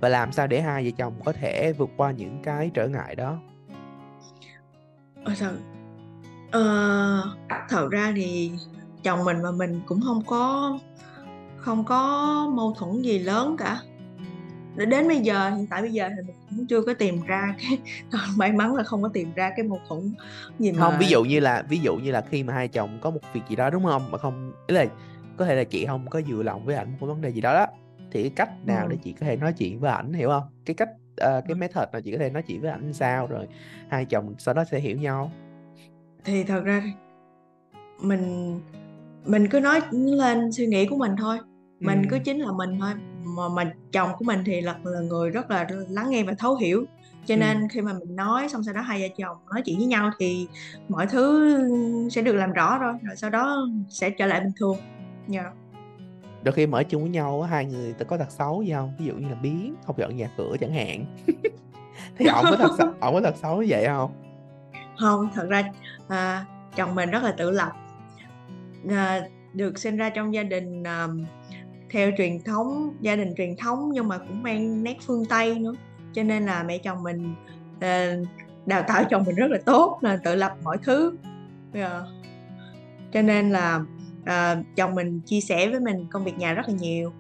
Và 0.01 0.09
làm 0.09 0.33
sao 0.33 0.47
để 0.47 0.61
hai 0.61 0.85
vợ 0.85 0.91
chồng 0.97 1.15
có 1.25 1.33
thể 1.33 1.73
vượt 1.73 1.91
qua 1.97 2.11
những 2.11 2.39
cái 2.43 2.71
trở 2.75 2.89
ngại 2.89 3.15
đó? 3.15 3.39
Ờ, 5.25 5.33
thật 5.39 5.53
ờ, 6.51 7.37
thật 7.69 7.89
ra 7.91 8.13
thì 8.17 8.53
chồng 9.03 9.25
mình 9.25 9.43
và 9.43 9.51
mình 9.51 9.81
cũng 9.87 10.01
không 10.01 10.23
có 10.27 10.79
không 11.57 11.85
có 11.85 12.53
mâu 12.55 12.75
thuẫn 12.79 13.03
gì 13.03 13.19
lớn 13.19 13.57
cả 13.59 13.81
đến 14.77 15.09
bây 15.09 15.19
giờ 15.19 15.51
hiện 15.51 15.67
tại 15.71 15.83
bây 15.83 15.93
giờ 15.93 16.09
thì 16.09 16.23
mình 16.27 16.37
cũng 16.51 16.67
chưa 16.67 16.83
có 16.83 16.95
tìm 16.95 17.21
ra 17.27 17.55
cái 17.63 17.79
may 18.37 18.53
mắn 18.53 18.75
là 18.75 18.83
không 18.83 19.03
có 19.03 19.09
tìm 19.09 19.33
ra 19.35 19.51
cái 19.57 19.67
mâu 19.67 19.81
thuẫn 19.89 20.15
gì 20.59 20.73
Không, 20.73 20.93
ví 20.99 21.07
mà 21.07 21.11
dụ 21.11 21.25
như 21.25 21.41
là 21.41 21.63
ví 21.69 21.79
dụ 21.79 21.97
như 21.97 22.11
là 22.11 22.25
khi 22.31 22.43
mà 22.43 22.53
hai 22.53 22.69
chồng 22.69 22.99
có 23.01 23.11
một 23.11 23.21
việc 23.35 23.41
gì 23.49 23.57
đó 23.57 23.71
đúng 23.71 23.85
không? 23.85 24.11
Mà 24.11 24.19
không 24.19 24.53
ý 24.67 24.75
là 24.75 24.87
có 25.37 25.45
thể 25.45 25.55
là 25.55 25.65
chị 25.65 25.87
không 25.87 26.07
có 26.11 26.21
vừa 26.29 26.43
lòng 26.43 26.65
với 26.65 26.77
ảnh 26.77 26.97
một 27.01 27.07
vấn 27.07 27.21
đề 27.21 27.31
gì 27.33 27.41
đó 27.41 27.55
đó 27.55 27.67
thì 28.13 28.23
cái 28.23 28.33
cách 28.37 28.51
nào 28.67 28.89
để 28.89 28.97
chị 29.05 29.13
có 29.21 29.27
thể 29.27 29.37
nói 29.37 29.53
chuyện 29.53 29.81
với 29.81 29.91
ảnh 29.91 30.13
hiểu 30.13 30.29
không? 30.29 30.43
Cái 30.65 30.75
cách 30.75 30.89
ờ, 31.17 31.41
cái 31.49 31.55
method 31.55 31.89
nào 31.93 32.01
chị 32.03 32.13
có 32.13 32.19
thể 32.19 32.31
nói 32.31 32.43
chuyện 32.43 32.61
với 32.61 32.71
ảnh 32.71 32.93
sao 32.93 33.27
rồi 33.27 33.47
hai 33.91 34.05
chồng 34.05 34.35
sau 34.39 34.55
đó 34.55 34.65
sẽ 34.65 34.81
hiểu 34.81 34.97
nhau. 34.99 35.33
thì 36.25 36.45
thật 36.45 36.61
ra 36.65 36.83
mình 38.03 38.55
mình 39.27 39.49
cứ 39.51 39.61
nói 39.61 39.81
lên 39.93 40.53
suy 40.53 40.67
nghĩ 40.67 40.87
của 40.87 40.97
mình 40.97 41.13
thôi 41.19 41.39
mình 41.81 42.03
cứ 42.11 42.17
Ừ. 42.17 42.23
chính 42.25 42.39
là 42.39 42.53
mình 42.53 42.71
thôi 42.81 42.91
mà 43.25 43.49
mà 43.49 43.73
chồng 43.93 44.11
của 44.19 44.25
mình 44.25 44.43
thì 44.47 44.61
là, 44.61 44.79
là 44.85 45.01
người 45.01 45.31
rất 45.31 45.51
là 45.51 45.67
lắng 45.89 46.11
nghe 46.11 46.23
và 46.23 46.33
thấu 46.39 46.55
hiểu 46.55 46.85
cho 47.27 47.35
Ừ. 47.35 47.39
nên 47.39 47.69
khi 47.69 47.81
mà 47.81 47.93
mình 47.93 48.17
nói 48.17 48.49
xong 48.49 48.65
sau 48.65 48.75
đó 48.75 48.81
hai 48.81 49.01
vợ 49.01 49.09
chồng 49.19 49.37
nói 49.53 49.63
chuyện 49.65 49.77
với 49.79 49.87
nhau 49.87 50.11
thì 50.19 50.47
mọi 50.89 51.07
thứ 51.07 51.57
sẽ 52.11 52.23
được 52.23 52.33
làm 52.33 52.53
rõ 52.53 52.79
rồi 52.79 52.95
rồi 53.03 53.17
sau 53.17 53.31
đó 53.31 53.67
sẽ 53.89 54.11
trở 54.11 54.27
lại 54.27 54.41
bình 54.41 54.53
thường 54.61 54.77
dạ 55.29 55.45
Đôi 56.43 56.53
khi 56.53 56.67
mà 56.67 56.79
ở 56.79 56.83
chung 56.83 57.03
với 57.03 57.11
nhau 57.11 57.43
hai 57.43 57.65
người 57.65 57.95
có 58.09 58.17
tật 58.17 58.31
xấu 58.31 58.63
gì 58.63 58.73
không? 58.73 58.93
Ví 58.99 59.07
dụ 59.07 59.13
như 59.15 59.29
là 59.29 59.35
biến 59.35 59.75
không 59.87 59.97
dọn 59.99 60.17
nhà 60.17 60.31
cửa 60.37 60.57
chẳng 60.61 60.75
hạn. 60.75 61.05
thì 62.17 62.27
ổng 62.27 62.45
có 62.51 62.57
thật 62.57 62.71
xấu, 62.79 62.89
ổng 63.01 63.15
có 63.15 63.21
thật 63.21 63.35
xấu 63.37 63.63
như 63.63 63.67
vậy 63.71 63.85
không? 63.87 64.11
không 64.99 65.29
thật 65.35 65.47
ra 65.49 65.65
à, 66.09 66.45
chồng 66.77 66.95
mình 66.95 67.11
rất 67.11 67.23
là 67.23 67.33
tự 67.33 67.51
lập 67.51 67.73
à, 68.91 69.21
được 69.55 69.79
sinh 69.79 69.97
ra 69.97 70.11
trong 70.11 70.35
gia 70.35 70.43
đình 70.43 70.83
à, 70.83 71.09
theo 71.91 72.11
truyền 72.19 72.43
thống 72.43 72.95
gia 73.01 73.17
đình 73.17 73.35
truyền 73.37 73.57
thống 73.57 73.91
nhưng 73.93 74.09
mà 74.09 74.19
cũng 74.19 74.43
mang 74.43 74.85
nét 74.85 74.97
phương 75.07 75.25
Tây 75.25 75.59
nữa 75.59 75.73
cho 76.13 76.23
nên 76.23 76.47
là 76.47 76.63
mẹ 76.63 76.79
chồng 76.79 77.03
mình 77.03 77.35
à, 77.81 78.17
đào 78.67 78.83
tạo 78.89 79.05
chồng 79.11 79.25
mình 79.27 79.35
rất 79.37 79.51
là 79.51 79.59
tốt 79.67 79.99
là 80.01 80.17
tự 80.25 80.35
lập 80.35 80.53
mọi 80.65 80.77
thứ 80.83 81.17
Dạ. 81.75 82.01
cho 83.13 83.23
nên 83.23 83.51
là 83.51 83.81
à, 84.25 84.63
chồng 84.77 84.95
mình 84.95 85.21
chia 85.21 85.41
sẻ 85.41 85.69
với 85.71 85.81
mình 85.81 86.07
công 86.11 86.25
việc 86.25 86.39
nhà 86.39 86.53
rất 86.53 86.69
là 86.69 86.75
nhiều 86.75 87.13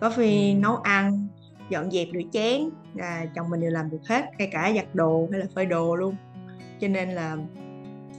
có 0.00 0.10
khi 0.10 0.52
Ừ. 0.54 0.58
nấu 0.58 0.76
ăn 0.76 1.26
dọn 1.70 1.90
dẹp 1.90 2.08
rửa 2.12 2.20
chén 2.32 2.68
là 2.94 3.26
chồng 3.34 3.50
mình 3.50 3.60
đều 3.60 3.70
làm 3.70 3.90
được 3.90 4.00
hết 4.08 4.24
ngay 4.38 4.48
cả 4.52 4.72
giặt 4.76 4.94
đồ 4.94 5.28
hay 5.32 5.40
là 5.40 5.46
phơi 5.54 5.66
đồ 5.66 5.96
luôn 5.96 6.14
cho 6.80 6.88
nên 6.88 7.10
là 7.10 7.36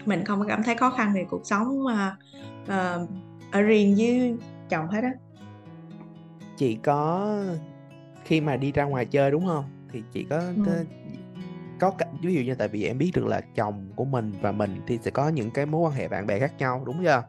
mình 0.05 0.25
không 0.25 0.39
có 0.39 0.45
cảm 0.47 0.63
thấy 0.63 0.75
khó 0.75 0.89
khăn 0.89 1.13
về 1.15 1.25
cuộc 1.29 1.41
sống 1.43 1.87
à, 1.87 2.15
à, 2.67 2.97
ở 3.51 3.61
riêng 3.61 3.95
với 3.97 4.35
chồng 4.69 4.87
hết 4.87 5.03
á 5.03 5.11
Chị 6.57 6.77
có 6.83 7.35
khi 8.25 8.41
mà 8.41 8.55
đi 8.57 8.71
ra 8.71 8.83
ngoài 8.83 9.05
chơi 9.05 9.31
đúng 9.31 9.45
không? 9.47 9.65
Thì 9.91 10.03
chị 10.13 10.25
có 10.29 10.37
ừ. 10.37 10.63
có, 10.65 10.71
có 11.79 11.91
cả- 11.97 12.11
ví 12.21 12.33
dụ 12.33 12.41
như 12.41 12.55
tại 12.55 12.67
vì 12.67 12.83
em 12.83 12.97
biết 12.97 13.11
được 13.15 13.25
là 13.27 13.41
chồng 13.55 13.91
của 13.95 14.05
mình 14.05 14.33
và 14.41 14.51
mình 14.51 14.81
thì 14.87 14.99
sẽ 15.03 15.11
có 15.11 15.29
những 15.29 15.51
cái 15.51 15.65
mối 15.65 15.81
quan 15.81 15.93
hệ 15.93 16.07
bạn 16.07 16.27
bè 16.27 16.39
khác 16.39 16.53
nhau 16.59 16.83
đúng 16.85 17.03
chưa? 17.03 17.23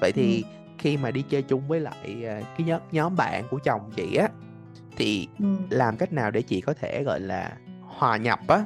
Vậy 0.00 0.12
Ừ. 0.16 0.22
thì 0.22 0.44
khi 0.78 0.96
mà 0.96 1.10
đi 1.10 1.24
chơi 1.30 1.42
chung 1.42 1.68
với 1.68 1.80
lại 1.80 2.24
à, 2.26 2.40
cái 2.58 2.66
nhóm 2.66 2.80
nhóm 2.92 3.16
bạn 3.16 3.44
của 3.50 3.58
chồng 3.64 3.90
chị 3.96 4.16
á 4.16 4.28
thì 4.96 5.28
Ừ. 5.38 5.46
làm 5.70 5.96
cách 5.96 6.12
nào 6.12 6.30
để 6.30 6.42
chị 6.42 6.60
có 6.60 6.74
thể 6.74 7.02
gọi 7.04 7.20
là 7.20 7.56
hòa 7.82 8.16
nhập 8.16 8.38
á 8.48 8.64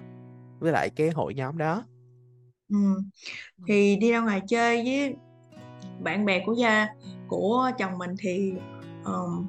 với 0.58 0.72
lại 0.72 0.90
cái 0.90 1.10
hội 1.10 1.34
nhóm 1.34 1.58
đó? 1.58 1.84
Ừ. 2.68 2.76
thì 3.66 3.96
đi 3.96 4.12
ra 4.12 4.20
ngoài 4.20 4.40
chơi 4.48 4.82
với 4.84 5.14
bạn 6.02 6.24
bè 6.24 6.42
của 6.46 6.52
gia 6.52 6.86
của 7.28 7.70
chồng 7.78 7.98
mình 7.98 8.10
thì 8.18 8.52
um, 9.04 9.46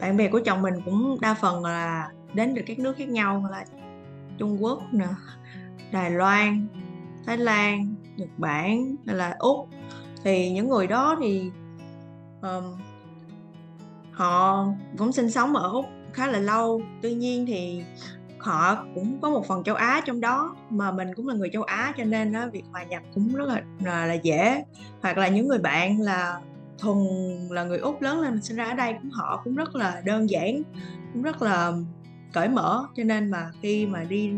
bạn 0.00 0.16
bè 0.16 0.28
của 0.28 0.40
chồng 0.44 0.62
mình 0.62 0.74
cũng 0.84 1.16
đa 1.20 1.34
phần 1.34 1.64
là 1.64 2.08
đến 2.34 2.52
từ 2.56 2.62
các 2.66 2.78
nước 2.78 2.96
khác 2.98 3.08
nhau 3.08 3.48
là 3.50 3.64
Trung 4.38 4.62
Quốc 4.62 4.82
nè 4.92 5.06
Đài 5.92 6.10
Loan 6.10 6.66
Thái 7.26 7.38
Lan 7.38 7.94
Nhật 8.16 8.28
Bản 8.38 8.96
hay 9.06 9.16
là 9.16 9.36
Úc. 9.38 9.68
Thì 10.24 10.50
những 10.50 10.68
người 10.68 10.86
đó 10.86 11.16
thì 11.20 11.50
um, 12.42 12.64
họ 14.12 14.66
cũng 14.98 15.12
sinh 15.12 15.30
sống 15.30 15.56
ở 15.56 15.70
Úc 15.70 15.84
khá 16.12 16.26
là 16.26 16.38
lâu. 16.38 16.82
Tuy 17.02 17.14
nhiên 17.14 17.46
thì 17.46 17.84
họ 18.38 18.86
cũng 18.94 19.18
có 19.20 19.30
một 19.30 19.46
phần 19.46 19.64
châu 19.64 19.74
Á 19.74 20.00
trong 20.06 20.20
đó 20.20 20.56
mà 20.70 20.92
mình 20.92 21.08
cũng 21.14 21.28
là 21.28 21.34
người 21.34 21.50
châu 21.52 21.62
Á 21.62 21.92
cho 21.96 22.04
nên 22.04 22.32
đó, 22.32 22.48
việc 22.52 22.64
hòa 22.72 22.82
nhập 22.84 23.02
cũng 23.14 23.34
rất 23.34 23.48
là, 23.48 23.62
là 23.84 24.06
là 24.06 24.14
dễ. 24.14 24.64
Hoặc 25.02 25.18
là 25.18 25.28
những 25.28 25.48
người 25.48 25.58
bạn 25.58 26.00
là 26.00 26.40
thuần 26.84 26.98
là 27.50 27.64
người 27.64 27.78
úc 27.78 28.02
lớn 28.02 28.20
lên 28.20 28.42
sinh 28.42 28.56
ra 28.56 28.64
ở 28.64 28.74
đây 28.74 28.94
cũng 29.02 29.10
họ 29.10 29.40
cũng 29.44 29.54
rất 29.54 29.74
là 29.76 30.02
đơn 30.04 30.30
giản 30.30 30.62
cũng 31.12 31.22
rất 31.22 31.42
là 31.42 31.72
cởi 32.32 32.48
mở. 32.48 32.86
Cho 32.96 33.04
nên 33.04 33.30
mà 33.30 33.50
khi 33.62 33.86
mà 33.86 34.04
đi 34.04 34.30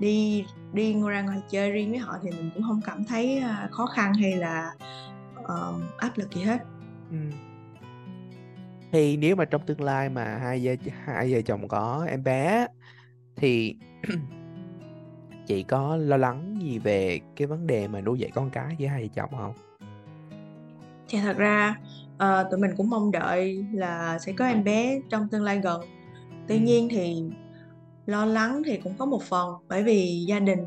đi 0.00 0.44
đi 0.72 0.94
ra 1.08 1.22
ngoài 1.22 1.38
chơi 1.50 1.70
riêng 1.70 1.90
với 1.90 1.98
họ 1.98 2.16
thì 2.22 2.30
mình 2.30 2.50
cũng 2.54 2.62
không 2.62 2.80
cảm 2.86 3.04
thấy 3.04 3.38
à, 3.38 3.68
khó 3.70 3.86
khăn 3.86 4.14
hay 4.14 4.36
là 4.36 4.70
uh, 5.40 5.82
áp 5.98 6.18
lực 6.18 6.34
gì 6.34 6.42
hết. 6.42 6.58
Ừ. 7.10 7.16
thì 8.92 9.16
nếu 9.16 9.36
mà 9.36 9.44
trong 9.44 9.66
tương 9.66 9.80
lai 9.80 10.08
mà 10.08 10.24
hai 10.24 10.60
vợ 10.64 10.90
hai 11.04 11.32
vợ 11.32 11.40
chồng 11.42 11.68
có 11.68 12.06
em 12.08 12.24
bé 12.24 12.66
thì 13.36 13.76
chị 15.46 15.62
có 15.62 15.96
lo 15.96 16.16
lắng 16.16 16.58
gì 16.62 16.78
về 16.78 17.20
cái 17.36 17.46
vấn 17.46 17.66
đề 17.66 17.88
mà 17.88 18.00
nuôi 18.00 18.18
dạy 18.18 18.30
con 18.34 18.50
cái 18.50 18.76
với 18.78 18.88
hai 18.88 19.02
vợ 19.02 19.08
chồng 19.14 19.30
không? 19.38 19.54
Thì 21.08 21.18
thật 21.20 21.36
ra 21.36 21.76
uh, 22.14 22.50
tụi 22.50 22.60
mình 22.60 22.70
cũng 22.76 22.90
mong 22.90 23.10
đợi 23.10 23.64
là 23.72 24.18
sẽ 24.18 24.32
có 24.32 24.46
em 24.46 24.64
bé 24.64 25.00
trong 25.10 25.28
tương 25.28 25.42
lai 25.42 25.60
gần. 25.64 25.80
Tuy 26.48 26.58
nhiên 26.58 26.88
thì 26.90 27.24
lo 28.06 28.24
lắng 28.24 28.62
thì 28.66 28.76
cũng 28.76 28.94
có 28.98 29.06
một 29.06 29.22
phần 29.22 29.54
bởi 29.68 29.82
vì 29.82 30.24
gia 30.28 30.40
đình 30.40 30.64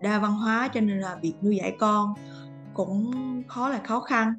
đa 0.00 0.18
văn 0.18 0.32
hóa 0.32 0.68
cho 0.74 0.80
nên 0.80 1.00
là 1.00 1.16
việc 1.22 1.34
nuôi 1.42 1.56
dạy 1.56 1.76
con 1.78 2.14
cũng 2.74 3.12
khó 3.48 3.68
là 3.68 3.80
khó 3.84 4.00
khăn. 4.00 4.34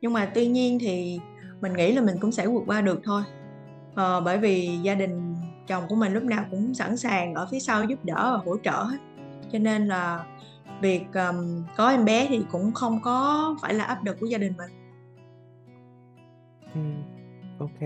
Nhưng 0.00 0.12
mà 0.12 0.30
tuy 0.34 0.46
nhiên 0.46 0.78
thì 0.78 1.20
mình 1.60 1.72
nghĩ 1.72 1.92
là 1.92 2.02
mình 2.02 2.16
cũng 2.20 2.32
sẽ 2.32 2.46
vượt 2.46 2.62
qua 2.66 2.80
được 2.80 3.00
thôi. 3.04 3.22
À, 3.94 4.20
bởi 4.20 4.38
vì 4.38 4.78
gia 4.82 4.94
đình 4.94 5.34
chồng 5.66 5.84
của 5.88 5.96
mình 5.96 6.12
lúc 6.12 6.22
nào 6.22 6.44
cũng 6.50 6.74
sẵn 6.74 6.96
sàng 6.96 7.34
ở 7.34 7.48
phía 7.50 7.60
sau 7.60 7.84
giúp 7.84 8.04
đỡ 8.04 8.36
và 8.36 8.44
hỗ 8.44 8.56
trợ 8.64 8.82
hết. 8.82 8.98
Cho 9.52 9.58
nên 9.58 9.88
là 9.88 10.24
việc 10.80 11.04
um, 11.14 11.64
có 11.76 11.88
em 11.88 12.04
bé 12.04 12.26
thì 12.28 12.44
cũng 12.52 12.72
không 12.72 13.02
có 13.02 13.56
phải 13.62 13.74
là 13.74 13.84
áp 13.84 14.04
lực 14.04 14.16
của 14.20 14.26
gia 14.26 14.38
đình 14.38 14.52
mình 14.56 14.81
ok. 17.58 17.80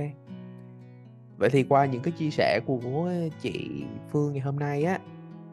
Vậy 1.39 1.51
thì 1.51 1.63
qua 1.63 1.87
những 1.87 2.03
cái 2.03 2.13
chia 2.13 2.31
sẻ 2.31 2.61
của 2.67 3.13
chị 3.41 3.85
Phương 4.11 4.33
ngày 4.33 4.41
hôm 4.41 4.59
nay 4.59 4.85
á 4.85 4.99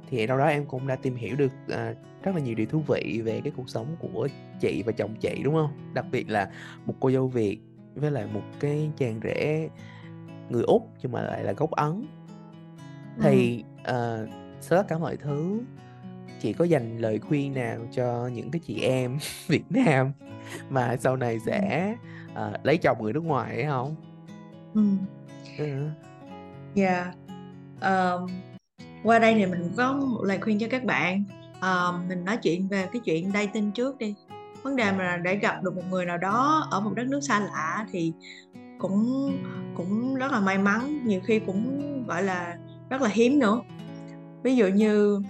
thì 0.10 0.28
đâu 0.28 0.38
đó 0.38 0.46
em 0.46 0.66
cũng 0.66 0.88
đã 0.88 0.96
tìm 0.96 1.16
hiểu 1.16 1.36
được 1.36 1.52
à, 1.70 1.94
rất 2.24 2.36
là 2.36 2.42
nhiều 2.42 2.56
điều 2.56 2.66
thú 2.66 2.82
vị 2.88 3.22
về 3.26 3.42
cái 3.44 3.54
cuộc 3.56 3.70
sống 3.70 3.96
của 4.00 4.28
chị 4.60 4.84
và 4.86 4.92
chồng 4.92 5.16
chị 5.20 5.42
đúng 5.44 5.54
không? 5.54 5.94
Đặc 5.94 6.06
biệt 6.12 6.30
là 6.30 6.52
một 6.86 6.94
cô 7.00 7.12
dâu 7.12 7.28
Việt 7.28 7.60
với 7.96 8.12
lại 8.12 8.28
một 8.34 8.44
cái 8.60 8.92
chàng 8.98 9.20
rể 9.24 9.70
người 10.50 10.64
úc 10.64 10.90
nhưng 11.02 11.12
mà 11.12 11.22
lại 11.22 11.44
là 11.44 11.52
gốc 11.52 11.72
ấn. 11.72 12.06
Thì 13.22 13.64
uh, 13.82 14.30
sau 14.62 14.80
tất 14.80 14.88
cả 14.88 14.98
mọi 14.98 15.18
thứ 15.18 15.62
chị 16.44 16.54
có 16.54 16.66
dành 16.66 16.98
lời 16.98 17.20
khuyên 17.20 17.54
nào 17.54 17.78
cho 17.92 18.30
những 18.34 18.52
cái 18.52 18.60
chị 18.66 18.82
em 18.82 19.18
Việt 19.48 19.64
Nam 19.70 20.12
mà 20.70 20.96
sau 21.00 21.16
này 21.16 21.40
sẽ 21.40 21.96
uh, 22.32 22.66
lấy 22.66 22.78
chồng 22.78 22.98
người 23.02 23.14
nước 23.14 23.24
ngoài 23.24 23.56
hay 23.56 23.66
không? 23.66 23.96
Ừ. 24.74 24.82
Ừ. 25.58 25.90
Yeah. 26.76 27.08
Um, 27.82 28.30
qua 29.04 29.20
đây 29.20 29.34
thì 29.34 29.46
mình 29.46 29.72
có 29.78 29.94
một 29.94 30.24
lời 30.24 30.38
khuyên 30.42 30.60
cho 30.60 30.68
các 30.70 30.84
bạn. 30.84 31.24
Um, 31.62 32.08
mình 32.08 32.26
nói 32.26 32.38
chuyện 32.38 32.68
về 32.68 32.88
cái 32.94 33.02
chuyện 33.06 33.32
dating 33.34 33.72
trước 33.72 33.98
đi. 33.98 34.16
Vấn 34.64 34.76
đề 34.76 34.92
mà 34.92 35.18
để 35.24 35.36
gặp 35.36 35.64
được 35.64 35.76
một 35.76 35.84
người 35.90 36.06
nào 36.06 36.18
đó 36.18 36.68
ở 36.72 36.80
một 36.80 36.92
đất 36.96 37.08
nước 37.08 37.20
xa 37.22 37.40
lạ 37.40 37.86
thì 37.92 38.14
cũng 38.80 39.32
cũng 39.76 40.16
rất 40.16 40.32
là 40.32 40.40
may 40.40 40.58
mắn, 40.58 41.00
nhiều 41.06 41.22
khi 41.26 41.40
cũng 41.40 41.84
gọi 42.08 42.24
là 42.24 42.58
rất 42.90 43.02
là 43.02 43.10
hiếm 43.10 43.40
nữa. 43.40 43.62
Ví 44.44 44.56
dụ 44.56 44.68
như 44.68 45.22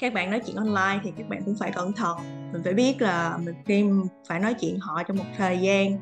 các 0.00 0.14
bạn 0.14 0.30
nói 0.30 0.40
chuyện 0.46 0.56
online 0.56 1.00
thì 1.02 1.12
các 1.16 1.28
bạn 1.28 1.42
cũng 1.44 1.56
phải 1.60 1.72
cẩn 1.72 1.92
thận. 1.92 2.18
Mình 2.52 2.62
phải 2.64 2.74
biết 2.74 3.02
là 3.02 3.38
mình 3.44 3.54
khi 3.66 3.84
phải 4.28 4.40
nói 4.40 4.54
chuyện 4.54 4.78
họ 4.80 5.02
trong 5.02 5.16
một 5.16 5.24
thời 5.36 5.58
gian 5.58 5.98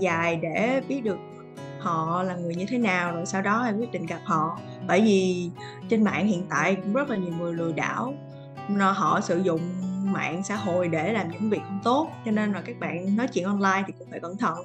dài 0.00 0.36
để 0.36 0.82
biết 0.88 1.00
được 1.04 1.18
họ 1.80 2.22
là 2.22 2.34
người 2.34 2.54
như 2.54 2.66
thế 2.68 2.78
nào 2.78 3.12
rồi 3.12 3.26
sau 3.26 3.42
đó 3.42 3.64
em 3.64 3.78
quyết 3.78 3.92
định 3.92 4.06
gặp 4.06 4.20
họ. 4.24 4.58
Bởi 4.86 5.00
vì 5.00 5.50
trên 5.88 6.04
mạng 6.04 6.26
hiện 6.26 6.46
tại 6.50 6.74
cũng 6.74 6.92
rất 6.92 7.10
là 7.10 7.16
nhiều 7.16 7.32
người 7.38 7.52
lừa 7.52 7.72
đảo 7.72 8.14
họ 8.92 9.20
sử 9.20 9.38
dụng 9.38 9.60
mạng 10.04 10.42
xã 10.44 10.56
hội 10.56 10.88
để 10.88 11.12
làm 11.12 11.30
những 11.30 11.50
việc 11.50 11.60
không 11.64 11.80
tốt 11.84 12.08
cho 12.24 12.30
nên 12.30 12.52
là 12.52 12.60
các 12.60 12.80
bạn 12.80 13.16
nói 13.16 13.28
chuyện 13.28 13.44
online 13.44 13.82
thì 13.86 13.92
cũng 13.98 14.10
phải 14.10 14.20
cẩn 14.20 14.36
thận. 14.36 14.58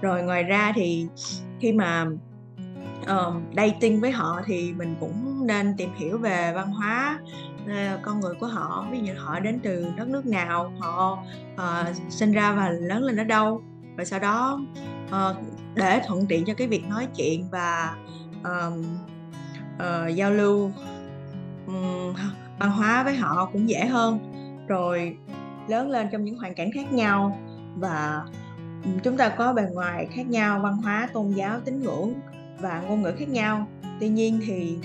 Rồi 0.00 0.22
ngoài 0.22 0.42
ra 0.42 0.72
thì 0.74 1.06
khi 1.60 1.72
mà 1.72 2.06
um, 3.08 3.42
dating 3.56 4.00
với 4.00 4.10
họ 4.10 4.40
thì 4.46 4.72
mình 4.72 4.96
cũng 5.00 5.46
nên 5.46 5.74
tìm 5.76 5.90
hiểu 5.96 6.18
về 6.18 6.52
văn 6.54 6.70
hóa 6.72 7.18
uh, 7.66 8.02
con 8.02 8.20
người 8.20 8.34
của 8.40 8.46
họ 8.46 8.86
ví 8.90 9.00
dụ 9.00 9.12
họ 9.18 9.40
đến 9.40 9.60
từ 9.62 9.86
đất 9.96 10.08
nước 10.08 10.26
nào 10.26 10.72
họ 10.78 11.18
uh, 11.54 11.96
sinh 12.08 12.32
ra 12.32 12.52
và 12.52 12.70
lớn 12.70 13.02
lên 13.02 13.16
ở 13.16 13.24
đâu. 13.24 13.62
Và 13.96 14.04
sau 14.04 14.20
đó 14.20 14.60
uh, 15.08 15.36
để 15.74 16.00
thuận 16.06 16.26
tiện 16.26 16.44
cho 16.44 16.54
cái 16.54 16.68
việc 16.68 16.88
nói 16.88 17.08
chuyện 17.16 17.48
và 17.50 17.96
um, 18.44 18.84
uh, 19.76 20.14
giao 20.14 20.30
lưu 20.30 20.70
um, 21.66 22.14
văn 22.58 22.70
hóa 22.70 23.02
với 23.02 23.16
họ 23.16 23.50
cũng 23.52 23.68
dễ 23.68 23.86
hơn. 23.86 24.18
Rồi 24.68 25.16
lớn 25.68 25.90
lên 25.90 26.08
trong 26.12 26.24
những 26.24 26.38
hoàn 26.38 26.54
cảnh 26.54 26.70
khác 26.74 26.92
nhau 26.92 27.38
và 27.76 28.24
chúng 29.02 29.16
ta 29.16 29.28
có 29.28 29.52
bề 29.52 29.62
ngoài 29.72 30.08
khác 30.12 30.26
nhau 30.26 30.60
văn 30.60 30.76
hóa 30.76 31.08
tôn 31.12 31.30
giáo 31.30 31.60
tín 31.60 31.82
ngưỡng 31.82 32.14
và 32.60 32.80
ngôn 32.80 33.02
ngữ 33.02 33.12
khác 33.18 33.28
nhau. 33.28 33.66
Tuy 34.00 34.08
nhiên 34.08 34.40
thì 34.46 34.78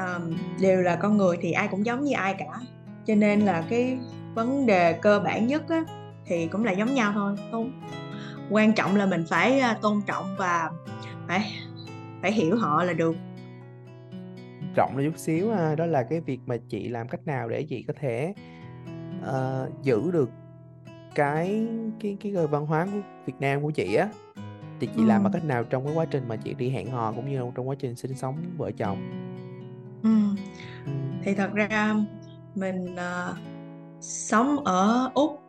um, 0.00 0.36
đều 0.60 0.82
là 0.82 0.96
con 0.96 1.16
người 1.16 1.36
thì 1.40 1.52
ai 1.52 1.68
cũng 1.68 1.86
giống 1.86 2.04
như 2.04 2.12
ai 2.14 2.34
cả. 2.38 2.60
Cho 3.06 3.14
nên 3.14 3.40
là 3.40 3.64
cái 3.70 3.98
vấn 4.34 4.66
đề 4.66 4.92
cơ 4.92 5.20
bản 5.20 5.46
nhất 5.46 5.68
á, 5.68 5.84
thì 6.26 6.46
cũng 6.46 6.64
là 6.64 6.72
giống 6.72 6.94
nhau 6.94 7.12
thôi 7.14 7.36
tôn 7.52 7.72
quan 8.50 8.72
trọng 8.72 8.96
là 8.96 9.06
mình 9.06 9.24
phải 9.28 9.60
à, 9.60 9.78
tôn 9.82 10.00
trọng 10.06 10.36
và 10.38 10.70
phải 11.28 11.52
phải 12.22 12.32
hiểu 12.32 12.56
họ 12.56 12.84
là 12.84 12.92
được. 12.92 13.16
Trọng 14.74 14.96
là 14.96 15.04
chút 15.04 15.18
xíu 15.18 15.50
à, 15.50 15.74
đó 15.74 15.86
là 15.86 16.02
cái 16.02 16.20
việc 16.20 16.40
mà 16.46 16.56
chị 16.68 16.88
làm 16.88 17.08
cách 17.08 17.26
nào 17.26 17.48
để 17.48 17.62
chị 17.62 17.82
có 17.82 17.94
thể 18.00 18.34
uh, 19.20 19.82
giữ 19.82 20.10
được 20.10 20.30
cái 21.14 21.66
cái 22.00 22.16
cái 22.20 22.32
văn 22.32 22.66
hóa 22.66 22.86
của 22.92 23.00
Việt 23.26 23.34
Nam 23.40 23.62
của 23.62 23.70
chị 23.70 23.94
á. 23.94 24.08
Thì 24.80 24.86
chị 24.86 25.02
ừ. 25.02 25.06
làm 25.06 25.22
bằng 25.22 25.32
cách 25.32 25.44
nào 25.44 25.64
trong 25.64 25.84
cái 25.84 25.94
quá 25.94 26.04
trình 26.04 26.28
mà 26.28 26.36
chị 26.36 26.54
đi 26.54 26.70
hẹn 26.70 26.90
hò 26.90 27.12
cũng 27.12 27.30
như 27.30 27.42
trong 27.54 27.68
quá 27.68 27.74
trình 27.78 27.96
sinh 27.96 28.14
sống 28.14 28.36
vợ 28.56 28.70
chồng 28.70 28.98
ừ. 30.02 30.10
Thì 31.24 31.34
thật 31.34 31.50
ra 31.54 31.94
mình 32.54 32.94
uh, 32.94 33.36
sống 34.00 34.64
ở 34.64 35.10
úc 35.14 35.40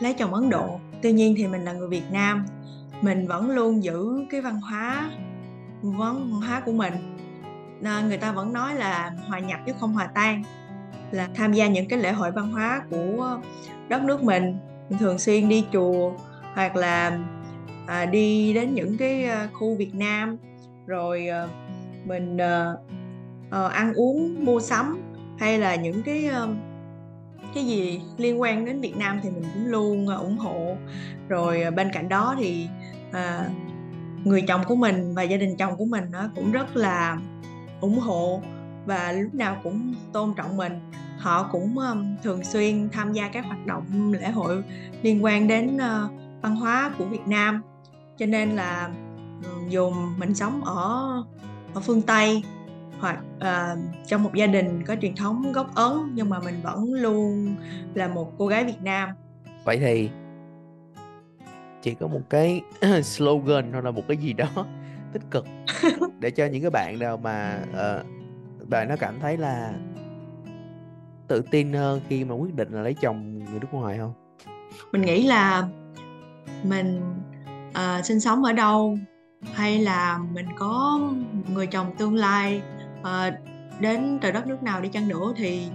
lấy 0.00 0.12
chồng 0.12 0.34
ấn 0.34 0.50
độ 0.50 0.80
tuy 1.02 1.12
nhiên 1.12 1.34
thì 1.36 1.46
mình 1.46 1.64
là 1.64 1.72
người 1.72 1.88
việt 1.88 2.10
nam. 2.10 2.46
Mình 3.02 3.26
vẫn 3.26 3.50
luôn 3.50 3.82
giữ 3.82 4.26
cái 4.30 4.40
văn 4.40 4.60
hóa 4.60 5.10
văn 5.82 6.30
hóa 6.30 6.60
của 6.60 6.72
mình. 6.72 6.92
Nên 7.80 8.08
người 8.08 8.18
ta 8.18 8.32
vẫn 8.32 8.52
nói 8.52 8.74
là 8.74 9.12
hòa 9.28 9.38
nhập 9.38 9.60
chứ 9.66 9.72
không 9.80 9.92
hòa 9.92 10.06
tan 10.14 10.42
là 11.10 11.28
tham 11.34 11.52
gia 11.52 11.66
những 11.66 11.88
cái 11.88 11.98
lễ 11.98 12.12
hội 12.12 12.30
văn 12.30 12.52
hóa 12.52 12.82
của 12.90 13.40
đất 13.88 14.02
nước 14.02 14.22
mình. 14.22 14.58
Mình 14.90 14.98
thường 14.98 15.18
xuyên 15.18 15.48
đi 15.48 15.64
chùa 15.72 16.12
hoặc 16.54 16.76
là 16.76 17.18
à, 17.86 18.06
đi 18.06 18.54
đến 18.54 18.74
những 18.74 18.96
cái 18.98 19.24
ờ, 19.24 19.48
khu 19.52 19.76
Việt 19.76 19.94
Nam. 19.94 20.36
Rồi 20.86 21.28
à, 21.28 21.48
mình 22.04 22.40
à, 22.40 22.72
Ờ, 23.50 23.68
ăn 23.68 23.94
uống 23.94 24.44
mua 24.44 24.60
sắm 24.60 24.98
hay 25.38 25.58
là 25.58 25.74
những 25.74 26.02
cái 26.02 26.26
ờ, 26.26 26.48
cái 27.54 27.66
gì 27.66 28.00
liên 28.16 28.40
quan 28.40 28.64
đến 28.64 28.80
Việt 28.80 28.96
Nam 28.96 29.20
thì 29.22 29.30
mình 29.30 29.44
cũng 29.54 29.66
luôn 29.66 30.08
ờ, 30.08 30.16
ủng 30.16 30.38
hộ. 30.38 30.76
Rồi 31.28 31.70
bên 31.70 31.90
cạnh 31.92 32.08
đó 32.08 32.34
thì 32.38 32.68
à, 33.12 33.48
người 34.24 34.42
chồng 34.48 34.60
của 34.66 34.76
mình 34.76 35.14
và 35.14 35.22
gia 35.22 35.36
đình 35.36 35.56
chồng 35.56 35.76
của 35.76 35.84
mình 35.84 36.04
nó 36.10 36.28
cũng 36.34 36.52
rất 36.52 36.76
là 36.76 37.18
ủng 37.80 37.98
hộ 37.98 38.42
và 38.86 39.12
lúc 39.12 39.34
nào 39.34 39.60
cũng 39.62 39.94
tôn 40.12 40.34
trọng 40.36 40.56
mình. 40.56 40.80
Họ 41.18 41.48
cũng 41.52 41.78
um, 41.78 42.16
thường 42.22 42.44
xuyên 42.44 42.88
tham 42.92 43.12
gia 43.12 43.28
các 43.28 43.44
hoạt 43.44 43.66
động 43.66 44.12
lễ 44.12 44.30
hội 44.30 44.62
liên 45.02 45.24
quan 45.24 45.48
đến 45.48 45.76
uh, 45.76 46.10
văn 46.42 46.56
hóa 46.56 46.90
của 46.98 47.04
Việt 47.04 47.26
Nam. 47.26 47.62
Cho 48.18 48.26
nên 48.26 48.50
là 48.50 48.90
dù 49.68 49.90
mình 50.18 50.34
sống 50.34 50.64
ở 50.64 51.22
ở 51.74 51.80
phương 51.80 52.02
Tây 52.02 52.42
hoặc 53.00 53.18
uh, 53.36 53.78
trong 54.06 54.22
một 54.22 54.34
gia 54.34 54.46
đình 54.46 54.82
có 54.86 54.96
truyền 55.02 55.16
thống 55.16 55.52
gốc 55.52 55.74
Ấn 55.74 55.92
nhưng 56.14 56.30
mà 56.30 56.38
mình 56.40 56.54
vẫn 56.62 56.92
luôn 56.92 57.56
là 57.94 58.08
một 58.08 58.32
cô 58.38 58.46
gái 58.46 58.64
Việt 58.64 58.82
Nam. 58.82 59.08
Vậy 59.64 59.78
thì 59.78 60.10
chỉ 61.82 61.94
có 61.94 62.06
một 62.06 62.20
cái 62.30 62.62
slogan 63.02 63.72
hoặc 63.72 63.84
là 63.84 63.90
một 63.90 64.02
cái 64.08 64.16
gì 64.16 64.32
đó 64.32 64.48
tích 65.12 65.22
cực 65.30 65.46
để 66.20 66.30
cho 66.30 66.46
những 66.46 66.62
cái 66.62 66.70
bạn 66.70 66.98
nào 66.98 67.16
mà 67.16 67.62
uh, 67.70 68.06
bạn 68.68 68.88
nó 68.88 68.96
cảm 68.96 69.20
thấy 69.20 69.36
là 69.36 69.72
tự 71.28 71.42
tin 71.50 71.72
hơn 71.72 72.00
khi 72.08 72.24
mà 72.24 72.34
quyết 72.34 72.54
định 72.54 72.72
là 72.72 72.82
lấy 72.82 72.94
chồng 72.94 73.38
người 73.38 73.60
nước 73.60 73.68
ngoài 73.72 73.98
không 73.98 74.12
mình 74.92 75.02
nghĩ 75.02 75.26
là 75.26 75.68
mình 76.62 77.00
uh, 77.70 78.04
sinh 78.04 78.20
sống 78.20 78.44
ở 78.44 78.52
đâu 78.52 78.98
hay 79.54 79.78
là 79.78 80.18
mình 80.32 80.46
có 80.58 81.00
người 81.54 81.66
chồng 81.66 81.94
tương 81.98 82.14
lai 82.14 82.62
Ờ, 83.06 83.30
đến 83.80 84.18
trời 84.22 84.32
đất 84.32 84.46
nước 84.46 84.62
nào 84.62 84.80
đi 84.80 84.88
chăng 84.88 85.08
nữa 85.08 85.32
thì 85.36 85.68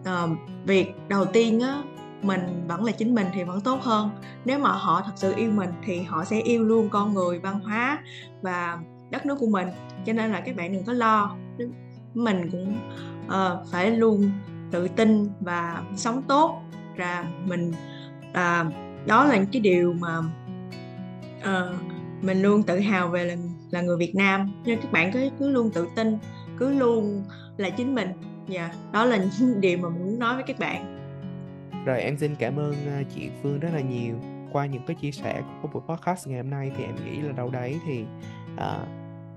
uh, 0.00 0.30
việc 0.66 0.94
đầu 1.08 1.24
tiên 1.24 1.60
á 1.60 1.82
mình 2.22 2.64
vẫn 2.68 2.84
là 2.84 2.92
chính 2.92 3.14
mình 3.14 3.26
thì 3.34 3.42
vẫn 3.42 3.60
tốt 3.60 3.82
hơn. 3.82 4.10
Nếu 4.44 4.58
mà 4.58 4.72
họ 4.72 5.02
thật 5.06 5.12
sự 5.16 5.34
yêu 5.36 5.50
mình 5.50 5.70
thì 5.84 6.02
họ 6.02 6.24
sẽ 6.24 6.40
yêu 6.40 6.64
luôn 6.64 6.88
con 6.88 7.14
người 7.14 7.38
văn 7.38 7.60
hóa 7.60 7.98
và 8.42 8.78
đất 9.10 9.26
nước 9.26 9.36
của 9.40 9.46
mình. 9.46 9.68
Cho 10.06 10.12
nên 10.12 10.32
là 10.32 10.40
các 10.40 10.56
bạn 10.56 10.72
đừng 10.72 10.84
có 10.84 10.92
lo. 10.92 11.36
Mình 12.14 12.50
cũng 12.50 12.76
uh, 13.26 13.68
phải 13.72 13.90
luôn 13.90 14.30
tự 14.70 14.88
tin 14.88 15.28
và 15.40 15.82
sống 15.96 16.22
tốt 16.22 16.62
ra 16.96 17.24
mình 17.46 17.72
uh, 18.30 18.72
đó 19.06 19.24
là 19.24 19.36
những 19.36 19.50
cái 19.52 19.60
điều 19.60 19.92
mà 19.92 20.18
uh, 21.38 21.74
mình 22.22 22.42
luôn 22.42 22.62
tự 22.62 22.78
hào 22.78 23.08
về 23.08 23.24
là 23.24 23.36
là 23.70 23.80
người 23.80 23.96
Việt 23.96 24.14
Nam. 24.14 24.52
Nên 24.64 24.80
các 24.80 24.92
bạn 24.92 25.12
cứ 25.12 25.30
cứ 25.38 25.48
luôn 25.48 25.70
tự 25.70 25.88
tin 25.96 26.18
cứ 26.62 26.72
luôn 26.72 27.24
là 27.56 27.70
chính 27.70 27.94
mình. 27.94 28.08
Dạ 28.48 28.62
yeah, 28.62 28.76
đó 28.92 29.04
là 29.04 29.16
những 29.40 29.60
điều 29.60 29.78
mà 29.78 29.88
mình 29.88 30.04
muốn 30.04 30.18
nói 30.18 30.34
với 30.34 30.44
các 30.46 30.58
bạn. 30.58 30.98
Rồi 31.84 32.00
em 32.00 32.18
xin 32.18 32.34
cảm 32.34 32.56
ơn 32.56 32.74
à, 32.86 33.02
chị 33.14 33.30
Phương 33.42 33.60
rất 33.60 33.68
là 33.72 33.80
nhiều. 33.80 34.14
Qua 34.52 34.66
những 34.66 34.82
cái 34.86 34.96
chia 35.00 35.10
sẻ 35.10 35.42
của 35.62 35.68
buổi 35.68 35.82
podcast 35.88 36.28
ngày 36.28 36.36
hôm 36.36 36.50
nay 36.50 36.72
thì 36.76 36.84
em 36.84 36.94
nghĩ 37.04 37.20
là 37.20 37.32
đâu 37.32 37.50
đấy 37.50 37.80
thì 37.86 38.04
uh, 38.54 38.88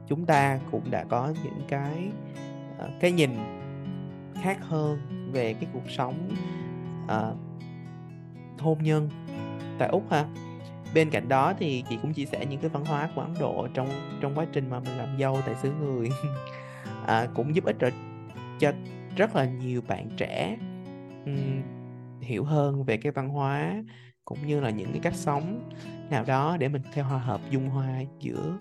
chúng 0.08 0.26
ta 0.26 0.60
cũng 0.72 0.92
đã 0.92 1.06
có 1.10 1.34
những 1.44 1.62
cái 1.68 2.10
uh, 2.86 2.92
cái 3.00 3.12
nhìn 3.12 3.30
khác 4.44 4.58
hơn 4.62 5.00
về 5.32 5.54
cái 5.54 5.70
cuộc 5.74 5.90
sống 5.90 6.30
uh, 7.06 7.38
hôn 8.60 8.84
nhân 8.84 9.10
tại 9.80 9.90
úc 9.90 10.12
ha. 10.12 10.26
Bên 10.94 11.10
cạnh 11.10 11.30
đó 11.30 11.54
thì 11.60 11.84
chị 11.90 11.98
cũng 12.02 12.14
chia 12.14 12.26
sẻ 12.26 12.46
những 12.50 12.60
cái 12.60 12.70
văn 12.70 12.86
hóa 12.86 13.10
của 13.16 13.22
ấn 13.22 13.34
độ 13.40 13.68
trong 13.74 13.90
trong 14.22 14.36
quá 14.36 14.46
trình 14.54 14.70
mà 14.70 14.80
mình 14.80 14.98
làm 14.98 15.18
dâu 15.20 15.40
tại 15.46 15.56
xứ 15.56 15.72
người. 15.82 16.10
à, 17.08 17.28
cũng 17.36 17.56
giúp 17.56 17.66
ích 17.66 17.76
cho, 17.80 17.90
cho 18.60 18.72
rất 19.16 19.36
là 19.36 19.46
nhiều 19.46 19.82
bạn 19.88 20.10
trẻ 20.18 20.58
um, 21.26 21.62
hiểu 22.22 22.44
hơn 22.44 22.84
về 22.84 22.98
cái 22.98 23.12
văn 23.12 23.30
hóa 23.30 23.84
cũng 24.26 24.48
như 24.48 24.60
là 24.60 24.70
những 24.70 24.92
cái 24.92 25.00
cách 25.04 25.16
sống 25.16 25.70
nào 26.10 26.24
đó 26.28 26.58
để 26.60 26.68
mình 26.68 26.82
theo 26.94 27.06
hòa 27.06 27.20
hợp 27.20 27.42
dung 27.50 27.70
hòa 27.70 28.02
giữa 28.20 28.58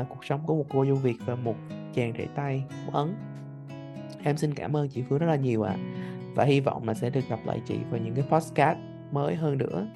uh, 0.00 0.08
cuộc 0.08 0.24
sống 0.24 0.40
của 0.46 0.54
một 0.56 0.66
cô 0.68 0.86
dâu 0.86 0.96
Việt 0.96 1.16
và 1.26 1.34
một 1.34 1.56
chàng 1.94 2.12
rể 2.18 2.26
tay 2.34 2.64
của 2.86 2.98
Ấn 2.98 3.14
em 4.24 4.36
xin 4.36 4.54
cảm 4.54 4.76
ơn 4.76 4.88
chị 4.88 5.02
Phương 5.08 5.18
rất 5.18 5.26
là 5.26 5.36
nhiều 5.36 5.62
ạ. 5.62 5.72
À. 5.72 5.78
và 6.34 6.44
hy 6.44 6.60
vọng 6.60 6.88
là 6.88 6.94
sẽ 6.94 7.10
được 7.10 7.28
gặp 7.28 7.38
lại 7.44 7.60
chị 7.66 7.76
vào 7.90 8.00
những 8.00 8.14
cái 8.14 8.24
podcast 8.30 8.78
mới 9.12 9.34
hơn 9.34 9.58
nữa. 9.58 9.86